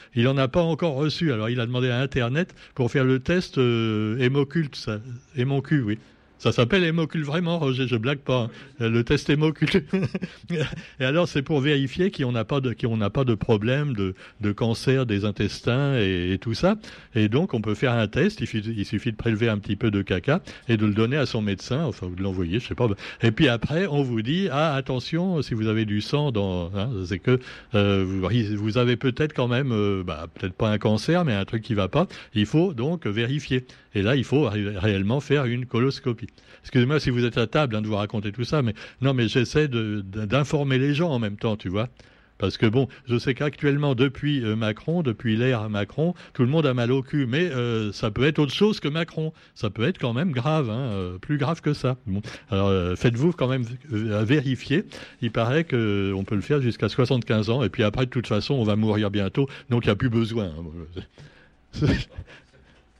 a 0.41 0.47
pas 0.47 0.63
encore 0.63 0.95
reçu. 0.95 1.33
Alors 1.33 1.49
il 1.49 1.59
a 1.59 1.65
demandé 1.65 1.89
à 1.89 1.99
Internet 1.99 2.55
pour 2.75 2.91
faire 2.91 3.03
le 3.03 3.19
test 3.19 3.57
hémoculte, 3.57 4.75
ça, 4.75 4.99
hémoncule, 5.35 5.83
oui. 5.83 5.99
Ça 6.43 6.51
s'appelle 6.51 6.83
hémocule 6.83 7.23
vraiment, 7.23 7.57
Roger, 7.57 7.87
je 7.87 7.95
blague 7.95 8.17
pas. 8.17 8.49
Hein. 8.81 8.89
Le 8.89 9.05
test 9.05 9.29
hémocule. 9.29 9.85
et 10.99 11.05
alors, 11.05 11.25
c'est 11.25 11.41
pour 11.41 11.61
vérifier 11.61 12.11
qu'on 12.11 12.33
n'a 12.33 12.43
pas 12.43 12.59
de, 12.59 12.73
qu'on 12.73 12.97
n'a 12.97 13.09
pas 13.09 13.23
de 13.23 13.33
problème 13.33 13.93
de, 13.93 14.13
de, 14.41 14.51
cancer 14.51 15.05
des 15.05 15.23
intestins 15.23 15.95
et, 15.95 16.37
tout 16.41 16.53
ça. 16.53 16.75
Et 17.15 17.29
donc, 17.29 17.53
on 17.53 17.61
peut 17.61 17.75
faire 17.75 17.93
un 17.93 18.09
test. 18.09 18.41
Il, 18.41 18.85
suffit, 18.85 19.11
de 19.13 19.15
prélever 19.15 19.47
un 19.47 19.57
petit 19.57 19.77
peu 19.77 19.89
de 19.89 20.01
caca 20.01 20.41
et 20.67 20.75
de 20.75 20.85
le 20.85 20.93
donner 20.93 21.15
à 21.15 21.25
son 21.25 21.41
médecin, 21.41 21.85
enfin, 21.85 22.09
de 22.09 22.21
l'envoyer, 22.21 22.59
je 22.59 22.67
sais 22.67 22.75
pas. 22.75 22.89
Et 23.21 23.31
puis 23.31 23.47
après, 23.47 23.87
on 23.87 24.03
vous 24.03 24.21
dit, 24.21 24.49
ah, 24.51 24.75
attention, 24.75 25.41
si 25.41 25.53
vous 25.53 25.67
avez 25.67 25.85
du 25.85 26.01
sang 26.01 26.33
dans, 26.33 26.75
hein, 26.75 26.89
c'est 27.05 27.19
que 27.19 27.39
euh, 27.73 28.03
vous, 28.05 28.27
vous, 28.57 28.77
avez 28.77 28.97
peut-être 28.97 29.31
quand 29.31 29.47
même, 29.47 29.71
euh, 29.71 30.03
bah, 30.05 30.27
peut-être 30.33 30.55
pas 30.55 30.71
un 30.71 30.77
cancer, 30.77 31.23
mais 31.23 31.31
un 31.31 31.45
truc 31.45 31.63
qui 31.63 31.73
va 31.73 31.87
pas. 31.87 32.05
Il 32.33 32.47
faut 32.47 32.73
donc 32.73 33.07
vérifier. 33.07 33.65
Et 33.95 34.01
là, 34.01 34.15
il 34.15 34.23
faut 34.23 34.49
réellement 34.49 35.19
faire 35.19 35.45
une 35.45 35.65
coloscopie. 35.65 36.27
Excusez-moi 36.61 36.99
si 36.99 37.09
vous 37.09 37.25
êtes 37.25 37.37
à 37.37 37.47
table 37.47 37.75
hein, 37.75 37.81
de 37.81 37.87
vous 37.87 37.95
raconter 37.95 38.31
tout 38.31 38.43
ça, 38.43 38.61
mais 38.61 38.73
non, 39.01 39.13
mais 39.13 39.27
j'essaie 39.27 39.67
d'informer 39.67 40.77
les 40.77 40.93
gens 40.93 41.11
en 41.11 41.19
même 41.19 41.37
temps, 41.37 41.57
tu 41.57 41.69
vois. 41.69 41.89
Parce 42.43 42.57
que 42.57 42.65
bon, 42.65 42.87
je 43.07 43.17
sais 43.17 43.35
qu'actuellement, 43.35 43.95
depuis 43.95 44.43
euh, 44.43 44.55
Macron, 44.55 45.01
depuis 45.01 45.37
l'ère 45.37 45.69
Macron, 45.69 46.13
tout 46.33 46.41
le 46.41 46.49
monde 46.49 46.65
a 46.65 46.73
mal 46.73 46.91
au 46.91 47.01
cul. 47.01 47.25
Mais 47.25 47.49
euh, 47.49 47.91
ça 47.91 48.11
peut 48.11 48.25
être 48.25 48.39
autre 48.39 48.51
chose 48.51 48.79
que 48.79 48.87
Macron. 48.87 49.31
Ça 49.55 49.69
peut 49.69 49.83
être 49.87 49.97
quand 49.97 50.13
même 50.13 50.31
grave, 50.31 50.69
hein, 50.69 50.89
euh, 50.91 51.17
plus 51.19 51.37
grave 51.37 51.61
que 51.61 51.73
ça. 51.73 51.95
Bon. 52.05 52.21
Alors 52.49 52.97
faites-vous 52.97 53.31
quand 53.31 53.47
même 53.47 53.63
vérifier. 53.89 54.83
Il 55.21 55.31
paraît 55.31 55.63
qu'on 55.63 56.23
peut 56.25 56.35
le 56.35 56.41
faire 56.41 56.61
jusqu'à 56.61 56.89
75 56.89 57.49
ans. 57.49 57.63
Et 57.63 57.69
puis 57.69 57.83
après, 57.83 58.05
de 58.05 58.11
toute 58.11 58.27
façon, 58.27 58.55
on 58.55 58.63
va 58.63 58.75
mourir 58.75 59.09
bientôt. 59.09 59.47
Donc 59.69 59.85
il 59.85 59.87
n'y 59.87 59.93
a 59.93 59.95
plus 59.95 60.09
besoin. 60.09 60.51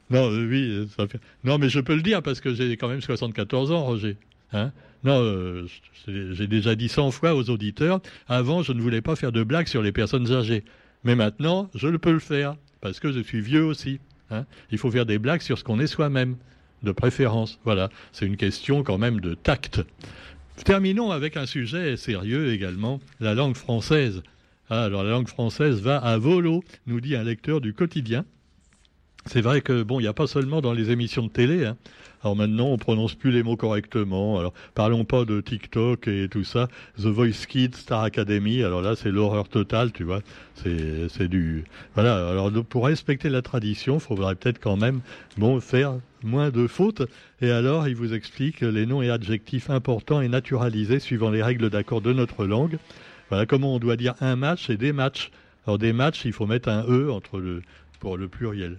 Non, 0.10 0.30
euh, 0.32 0.48
oui, 0.48 0.70
euh, 0.70 0.86
ça 0.98 1.08
fait... 1.08 1.20
non, 1.44 1.58
mais 1.58 1.70
je 1.70 1.80
peux 1.80 1.96
le 1.96 2.02
dire 2.02 2.22
parce 2.22 2.42
que 2.42 2.54
j'ai 2.54 2.78
quand 2.78 2.90
même 2.90 3.02
74 3.02 3.72
ans, 3.72 3.84
Roger. 3.84 4.18
Hein 4.52 4.72
non, 5.04 5.20
euh, 5.22 5.68
j'ai 6.08 6.48
déjà 6.48 6.76
dit 6.76 6.88
100 6.88 7.12
fois 7.12 7.36
aux 7.36 7.50
auditeurs, 7.50 8.00
avant, 8.28 8.64
je 8.64 8.72
ne 8.72 8.82
voulais 8.82 9.02
pas 9.02 9.16
faire 9.16 9.32
de 9.32 9.44
blagues 9.44 9.68
sur 9.68 9.82
les 9.82 9.92
personnes 9.92 10.32
âgées. 10.32 10.64
Mais 11.04 11.16
maintenant, 11.16 11.70
je 11.76 11.88
le 11.88 11.98
peux 11.98 12.14
le 12.14 12.20
faire, 12.20 12.56
parce 12.80 13.00
que 13.00 13.12
je 13.12 13.20
suis 13.20 13.42
vieux 13.42 13.66
aussi. 13.66 14.00
Hein 14.32 14.46
Il 14.72 14.78
faut 14.78 14.92
faire 14.92 15.06
des 15.06 15.20
blagues 15.20 15.42
sur 15.42 15.58
ce 15.58 15.64
qu'on 15.64 15.80
est 15.80 15.88
soi-même, 15.88 16.38
de 16.84 16.92
préférence. 16.92 17.60
Voilà, 17.66 17.90
c'est 18.12 18.26
une 18.26 18.38
question 18.38 18.84
quand 18.84 18.98
même 18.98 19.20
de 19.20 19.34
tact. 19.34 19.82
Terminons 20.64 21.12
avec 21.12 21.36
un 21.36 21.46
sujet 21.46 21.98
sérieux 21.98 22.54
également, 22.54 23.00
la 23.20 23.34
langue 23.34 23.56
française. 23.56 24.22
Ah, 24.70 24.84
alors 24.84 25.04
la 25.04 25.12
langue 25.12 25.28
française 25.28 25.82
va 25.82 25.98
à 25.98 26.18
volo, 26.18 26.64
nous 26.88 27.02
dit 27.02 27.16
un 27.16 27.24
lecteur 27.24 27.60
du 27.60 27.74
quotidien. 27.74 28.24
C'est 29.26 29.42
vrai 29.42 29.62
que 29.62 29.84
bon, 29.84 30.00
il 30.00 30.04
n'y 30.04 30.10
a 30.10 30.14
pas 30.14 30.28
seulement 30.28 30.62
dans 30.62 30.74
les 30.74 30.92
émissions 30.92 31.24
de 31.24 31.30
télé. 31.30 31.66
Hein. 31.66 31.78
Alors 32.24 32.36
maintenant, 32.36 32.68
on 32.68 32.78
prononce 32.78 33.16
plus 33.16 33.32
les 33.32 33.44
mots 33.44 33.58
correctement. 33.58 34.38
Alors 34.38 34.54
parlons 34.76 35.06
pas 35.06 35.26
de 35.26 35.42
TikTok 35.42 36.08
et 36.08 36.28
tout 36.30 36.44
ça. 36.44 36.68
The 36.98 37.08
Voice 37.08 37.46
Kids, 37.48 37.76
Star 37.76 38.04
Academy. 38.04 38.64
Alors 38.64 38.82
là, 38.82 38.96
c'est 38.96 39.12
l'horreur 39.12 39.50
totale, 39.50 39.92
tu 39.92 40.04
vois. 40.04 40.22
C'est 40.56 41.28
du 41.28 41.64
voilà. 41.96 42.30
Alors 42.30 42.52
pour 42.64 42.86
respecter 42.86 43.30
la 43.30 43.42
tradition, 43.42 43.96
il 43.96 44.02
faudrait 44.02 44.36
peut-être 44.36 44.60
quand 44.60 44.78
même 44.78 45.02
bon 45.38 45.60
faire 45.60 45.96
moins 46.22 46.50
de 46.50 46.68
fautes. 46.68 47.04
Et 47.42 47.52
alors, 47.52 47.88
il 47.88 47.96
vous 47.96 48.14
explique 48.14 48.62
les 48.62 48.86
noms 48.86 49.02
et 49.02 49.10
adjectifs 49.10 49.70
importants 49.70 50.22
et 50.22 50.30
naturalisés 50.30 51.00
suivant 51.00 51.30
les 51.30 51.44
règles 51.44 51.70
d'accord 51.70 52.02
de 52.02 52.14
notre 52.14 52.46
langue. 52.46 52.78
Voilà 53.30 53.46
comment 53.46 53.76
on 53.76 53.80
doit 53.80 53.98
dire 53.98 54.16
un 54.22 54.36
match 54.36 54.70
et 54.70 54.78
des 54.78 54.94
matchs. 54.94 55.32
Alors 55.66 55.78
des 55.78 55.94
matchs, 55.94 56.24
il 56.26 56.34
faut 56.34 56.46
mettre 56.46 56.70
un 56.70 56.86
e 56.88 57.12
entre 57.12 57.40
le 57.40 57.62
pour 58.00 58.18
le 58.18 58.28
pluriel. 58.28 58.78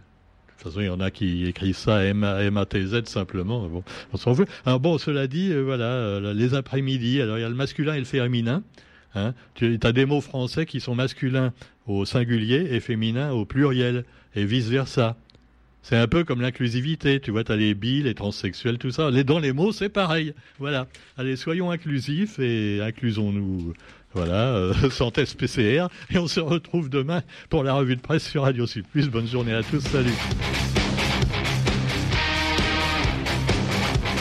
De 0.59 0.63
toute 0.63 0.73
façon, 0.73 0.81
il 0.81 0.87
y 0.87 0.91
en 0.91 1.01
a 1.01 1.11
qui 1.11 1.47
écrivent 1.47 1.77
ça 1.77 2.05
M-A-T-Z 2.05 3.05
simplement. 3.05 3.69
Bon, 3.69 3.85
on 4.13 4.17
s'en 4.17 4.35
fout. 4.35 4.49
Alors 4.65 4.81
bon, 4.81 4.99
cela 4.99 5.27
dit, 5.27 5.53
euh, 5.53 5.63
voilà, 5.63 5.85
euh, 5.85 6.33
les 6.33 6.55
après-midi, 6.55 7.21
alors 7.21 7.39
il 7.39 7.43
y 7.43 7.45
a 7.45 7.49
le 7.49 7.55
masculin 7.55 7.95
et 7.95 7.99
le 7.99 8.05
féminin. 8.05 8.63
Hein. 9.15 9.35
Tu 9.55 9.79
as 9.83 9.93
des 9.93 10.07
mots 10.07 10.21
français 10.21 10.67
qui 10.67 10.81
sont 10.81 10.95
masculins 10.95 11.53
au 11.87 12.05
singulier 12.05 12.69
et 12.71 12.81
féminins 12.81 13.33
au 13.33 13.45
pluriel, 13.45 14.05
et 14.35 14.45
vice-versa. 14.45 15.17
C'est 15.83 15.97
un 15.97 16.09
peu 16.09 16.25
comme 16.25 16.41
l'inclusivité, 16.41 17.21
tu 17.21 17.31
vois, 17.31 17.45
tu 17.45 17.53
as 17.53 17.57
les 17.57 17.75
bi, 17.75 18.03
les 18.03 18.15
transsexuels, 18.15 18.79
tout 18.79 18.91
ça. 18.91 19.11
Dans 19.11 19.39
les 19.39 19.53
mots, 19.53 19.71
c'est 19.71 19.91
pareil. 19.91 20.33
Voilà. 20.59 20.87
Allez, 21.19 21.37
soyons 21.37 21.71
inclusifs 21.71 22.39
et 22.39 22.81
inclusons-nous. 22.81 23.75
Voilà, 24.15 24.71
sans 24.91 25.11
test 25.11 25.39
PCR. 25.39 25.89
Et 26.11 26.19
on 26.19 26.29
se 26.29 26.41
retrouve 26.41 26.89
demain 26.89 27.23
pour 27.51 27.65
la 27.65 27.75
revue 27.75 27.97
de 27.97 28.01
presse 28.01 28.29
sur 28.29 28.43
Radio 28.43 28.67
Sud. 28.67 28.85
Bonne 29.11 29.27
journée 29.27 29.55
à 29.55 29.63
tous. 29.63 29.81
Salut. 29.81 30.15